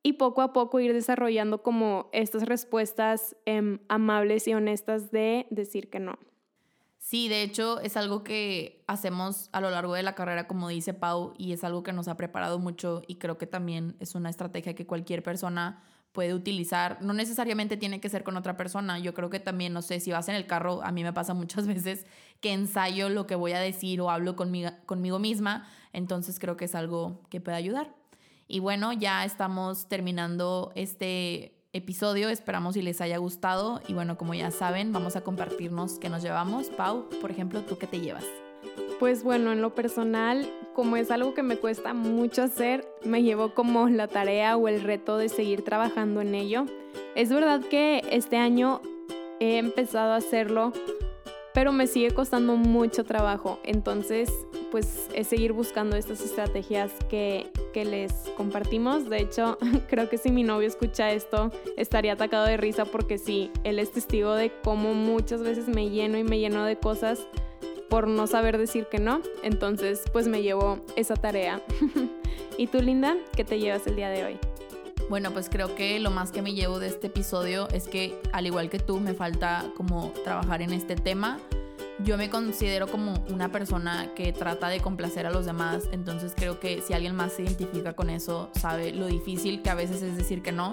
y 0.03 0.15
poco 0.15 0.41
a 0.41 0.53
poco 0.53 0.79
ir 0.79 0.93
desarrollando 0.93 1.65
como 1.65 2.09
estas 2.13 2.45
respuestas 2.45 3.37
em, 3.45 3.81
amables 3.89 4.47
y 4.47 4.55
honestas 4.55 5.11
de 5.11 5.49
decir 5.51 5.91
que 5.91 5.99
no. 5.99 6.17
Sí, 6.99 7.29
de 7.29 7.43
hecho 7.43 7.81
es 7.81 7.97
algo 7.97 8.23
que 8.23 8.85
hacemos 8.87 9.49
a 9.53 9.61
lo 9.61 9.71
largo 9.71 9.95
de 9.95 10.05
la 10.05 10.15
carrera, 10.15 10.47
como 10.47 10.69
dice 10.69 10.95
Pau, 10.95 11.35
y 11.37 11.53
es 11.53 11.65
algo 11.65 11.83
que 11.83 11.93
nos 11.93 12.07
ha 12.07 12.17
preparado 12.17 12.61
mucho 12.61 13.03
y 13.09 13.17
creo 13.17 13.37
que 13.39 13.49
también 13.49 13.97
es 13.99 14.15
una 14.15 14.31
estrategia 14.31 14.75
que 14.75 14.87
cualquier 14.87 15.25
persona 15.25 15.83
puede 16.13 16.35
utilizar. 16.35 16.99
No 17.03 17.13
necesariamente 17.13 17.77
tiene 17.77 18.01
que 18.01 18.09
ser 18.09 18.25
con 18.25 18.37
otra 18.37 18.57
persona. 18.57 18.99
Yo 18.99 19.15
creo 19.15 19.31
que 19.31 19.41
también, 19.41 19.73
no 19.73 19.83
sé, 19.83 20.01
si 20.01 20.13
vas 20.13 20.29
en 20.29 20.35
el 20.35 20.47
carro, 20.47 20.83
a 20.83 20.93
mí 20.93 21.03
me 21.03 21.13
pasa 21.13 21.35
muchas 21.35 21.67
veces 21.67 22.07
que 22.41 22.53
ensayo 22.53 23.09
lo 23.09 23.27
que 23.27 23.35
voy 23.35 23.53
a 23.53 23.61
decir 23.61 24.01
o 24.01 24.11
hablo 24.11 24.37
conmigo, 24.37 24.71
conmigo 24.87 25.19
misma. 25.19 25.69
Entonces 25.93 26.39
creo 26.39 26.57
que 26.57 26.67
es 26.67 26.75
algo 26.75 27.21
que 27.31 27.41
puede 27.41 27.57
ayudar. 27.57 27.95
Y 28.49 28.61
bueno, 28.61 28.93
ya 28.93 29.25
estamos 29.25 29.89
terminando 29.89 30.73
este 30.75 31.57
episodio. 31.73 32.29
Esperamos 32.29 32.75
si 32.75 32.83
les 32.83 33.01
haya 33.01 33.19
gustado. 33.19 33.83
Y 33.89 33.95
bueno, 33.95 34.17
como 34.17 34.35
ya 34.35 34.51
saben, 34.51 34.93
vamos 34.93 35.17
a 35.17 35.23
compartirnos 35.23 35.99
qué 35.99 36.09
nos 36.09 36.23
llevamos. 36.23 36.69
Pau, 36.71 37.09
por 37.21 37.31
ejemplo, 37.31 37.63
¿tú 37.63 37.79
qué 37.79 37.87
te 37.87 38.01
llevas? 38.01 38.25
Pues 38.99 39.23
bueno, 39.23 39.53
en 39.53 39.61
lo 39.61 39.75
personal, 39.75 40.51
como 40.75 40.97
es 40.97 41.11
algo 41.11 41.35
que 41.35 41.43
me 41.43 41.59
cuesta 41.59 41.93
mucho 41.93 42.43
hacer, 42.43 42.89
me 43.05 43.23
llevo 43.23 43.53
como 43.53 43.91
la 43.91 44.09
tarea 44.09 44.57
o 44.57 44.69
el 44.69 44.81
reto 44.81 45.19
de 45.19 45.29
seguir 45.29 45.63
trabajando 45.63 46.23
en 46.23 46.35
ello. 46.35 46.65
Es 47.15 47.29
verdad 47.29 47.61
que 47.61 48.03
este 48.11 48.39
año 48.39 48.81
he 49.39 49.59
empezado 49.59 50.13
a 50.13 50.17
hacerlo, 50.17 50.73
pero 51.53 51.73
me 51.73 51.87
sigue 51.87 52.13
costando 52.13 52.57
mucho 52.57 53.05
trabajo. 53.05 53.59
Entonces, 53.65 54.33
pues 54.71 55.09
es 55.15 55.27
seguir 55.27 55.53
buscando 55.53 55.97
estas 55.97 56.23
estrategias 56.23 56.91
que, 57.11 57.51
que 57.75 57.85
les 57.85 58.13
compartimos. 58.35 59.11
De 59.11 59.19
hecho, 59.19 59.59
creo 59.91 60.09
que 60.09 60.17
si 60.17 60.31
mi 60.31 60.43
novio 60.43 60.69
escucha 60.69 61.13
esto, 61.13 61.51
estaría 61.77 62.15
atacado 62.15 62.47
de 62.47 62.57
risa 62.57 62.87
porque 62.87 63.19
sí, 63.19 63.51
él 63.63 63.79
es 63.79 63.93
testigo 63.93 64.35
de 64.35 64.53
cómo 64.65 64.95
muchas 64.95 65.43
veces 65.43 65.69
me 65.69 65.91
lleno 65.91 66.17
y 66.17 66.25
me 66.25 66.39
lleno 66.39 66.65
de 66.65 66.79
cosas 66.79 67.27
por 67.89 68.09
no 68.09 68.27
saber 68.27 68.59
decir 68.59 68.87
que 68.87 68.99
no. 68.99 69.21
Entonces, 69.43 70.03
pues 70.13 70.29
me 70.29 70.43
llevo 70.43 70.79
esa 70.97 71.15
tarea. 71.15 71.63
¿Y 72.59 72.67
tú, 72.69 72.81
Linda, 72.81 73.17
qué 73.35 73.45
te 73.45 73.59
llevas 73.59 73.87
el 73.87 73.97
día 73.97 74.09
de 74.09 74.25
hoy? 74.25 74.39
Bueno, 75.09 75.31
pues 75.33 75.49
creo 75.49 75.75
que 75.77 76.01
lo 76.01 76.11
más 76.11 76.33
que 76.33 76.43
me 76.43 76.53
llevo 76.53 76.81
de 76.81 76.89
este 76.89 77.07
episodio 77.07 77.69
es 77.69 77.87
que, 77.87 78.21
al 78.33 78.47
igual 78.47 78.71
que 78.71 78.81
tú, 78.81 78.99
me 78.99 79.15
falta 79.15 79.71
como 79.77 80.11
trabajar 80.25 80.63
en 80.63 80.73
este 80.73 80.97
tema. 80.97 81.39
Yo 82.01 82.19
me 82.19 82.29
considero 82.29 82.89
como 82.89 83.25
una 83.31 83.51
persona 83.51 84.13
que 84.15 84.33
trata 84.33 84.69
de 84.69 84.81
complacer 84.81 85.27
a 85.27 85.31
los 85.31 85.47
demás, 85.47 85.89
entonces 85.93 86.35
creo 86.37 86.61
que 86.61 86.83
si 86.83 86.93
alguien 86.93 87.17
más 87.17 87.33
se 87.33 87.43
identifica 87.43 87.95
con 87.95 88.11
eso, 88.11 88.51
sabe 88.55 88.93
lo 88.93 89.07
difícil 89.07 89.63
que 89.63 89.71
a 89.71 89.75
veces 89.75 90.03
es 90.03 90.17
decir 90.17 90.43
que 90.43 90.53
no. 90.53 90.73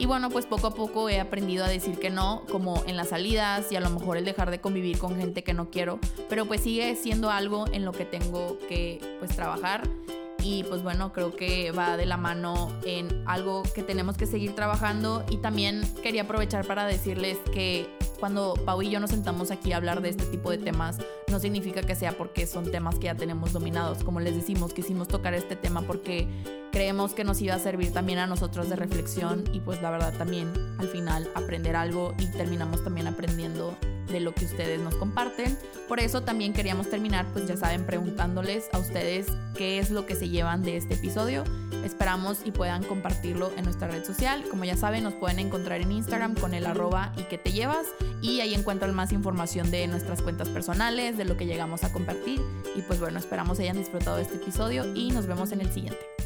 Y 0.00 0.06
bueno, 0.06 0.30
pues 0.30 0.46
poco 0.46 0.68
a 0.68 0.74
poco 0.74 1.10
he 1.10 1.20
aprendido 1.20 1.62
a 1.62 1.68
decir 1.68 1.98
que 1.98 2.08
no, 2.08 2.42
como 2.50 2.82
en 2.86 2.96
las 2.96 3.10
salidas 3.10 3.70
y 3.70 3.76
a 3.76 3.80
lo 3.80 3.90
mejor 3.90 4.16
el 4.16 4.24
dejar 4.24 4.50
de 4.50 4.58
convivir 4.58 4.96
con 4.96 5.14
gente 5.14 5.44
que 5.44 5.52
no 5.52 5.68
quiero, 5.68 5.98
pero 6.30 6.46
pues 6.46 6.62
sigue 6.62 6.96
siendo 6.96 7.30
algo 7.30 7.66
en 7.70 7.84
lo 7.84 7.92
que 7.92 8.06
tengo 8.06 8.56
que 8.66 8.98
pues 9.18 9.36
trabajar 9.36 9.82
y 10.42 10.64
pues 10.64 10.82
bueno, 10.82 11.12
creo 11.12 11.36
que 11.36 11.70
va 11.72 11.98
de 11.98 12.06
la 12.06 12.16
mano 12.16 12.72
en 12.84 13.08
algo 13.26 13.62
que 13.74 13.82
tenemos 13.82 14.16
que 14.16 14.24
seguir 14.24 14.54
trabajando 14.54 15.22
y 15.28 15.36
también 15.36 15.82
quería 16.02 16.22
aprovechar 16.22 16.66
para 16.66 16.86
decirles 16.86 17.36
que 17.52 17.86
cuando 18.18 18.54
Pau 18.64 18.80
y 18.80 18.88
yo 18.88 19.00
nos 19.00 19.10
sentamos 19.10 19.50
aquí 19.50 19.72
a 19.72 19.76
hablar 19.76 20.00
de 20.00 20.08
este 20.08 20.24
tipo 20.24 20.50
de 20.50 20.56
temas, 20.56 20.98
no 21.28 21.38
significa 21.40 21.82
que 21.82 21.94
sea 21.94 22.12
porque 22.12 22.46
son 22.46 22.70
temas 22.70 22.94
que 22.96 23.04
ya 23.04 23.14
tenemos 23.14 23.52
dominados. 23.52 24.02
Como 24.02 24.20
les 24.20 24.34
decimos, 24.34 24.72
quisimos 24.72 25.08
tocar 25.08 25.34
este 25.34 25.56
tema 25.56 25.82
porque 25.82 26.26
creemos 26.70 27.14
que 27.14 27.24
nos 27.24 27.40
iba 27.40 27.54
a 27.54 27.58
servir 27.58 27.92
también 27.92 28.18
a 28.18 28.26
nosotros 28.26 28.68
de 28.68 28.76
reflexión 28.76 29.44
y 29.52 29.60
pues 29.60 29.82
la 29.82 29.90
verdad 29.90 30.12
también 30.16 30.52
al 30.78 30.88
final 30.88 31.28
aprender 31.34 31.76
algo 31.76 32.14
y 32.18 32.26
terminamos 32.26 32.82
también 32.84 33.06
aprendiendo 33.06 33.76
de 34.10 34.20
lo 34.20 34.34
que 34.34 34.44
ustedes 34.44 34.80
nos 34.80 34.94
comparten. 34.96 35.56
Por 35.88 36.00
eso 36.00 36.22
también 36.22 36.52
queríamos 36.52 36.90
terminar, 36.90 37.26
pues 37.32 37.46
ya 37.46 37.56
saben, 37.56 37.84
preguntándoles 37.84 38.68
a 38.72 38.78
ustedes 38.78 39.26
qué 39.56 39.78
es 39.78 39.90
lo 39.90 40.06
que 40.06 40.14
se 40.14 40.28
llevan 40.28 40.62
de 40.62 40.76
este 40.76 40.94
episodio. 40.94 41.44
Esperamos 41.84 42.38
y 42.44 42.50
puedan 42.50 42.84
compartirlo 42.84 43.50
en 43.56 43.64
nuestra 43.64 43.88
red 43.88 44.04
social. 44.04 44.44
Como 44.50 44.64
ya 44.64 44.76
saben, 44.76 45.04
nos 45.04 45.14
pueden 45.14 45.38
encontrar 45.38 45.80
en 45.80 45.92
Instagram 45.92 46.34
con 46.34 46.54
el 46.54 46.66
arroba 46.66 47.12
y 47.16 47.22
que 47.24 47.38
te 47.38 47.52
llevas 47.52 47.86
y 48.20 48.40
ahí 48.40 48.54
encuentran 48.54 48.94
más 48.94 49.12
información 49.12 49.70
de 49.70 49.86
nuestras 49.86 50.22
cuentas 50.22 50.48
personales, 50.48 51.16
de 51.16 51.24
lo 51.24 51.36
que 51.36 51.46
llegamos 51.46 51.84
a 51.84 51.92
compartir. 51.92 52.40
Y 52.76 52.82
pues 52.82 53.00
bueno, 53.00 53.18
esperamos 53.18 53.58
hayan 53.60 53.76
disfrutado 53.76 54.16
de 54.16 54.22
este 54.22 54.36
episodio 54.36 54.92
y 54.94 55.10
nos 55.10 55.26
vemos 55.26 55.52
en 55.52 55.60
el 55.60 55.72
siguiente. 55.72 56.19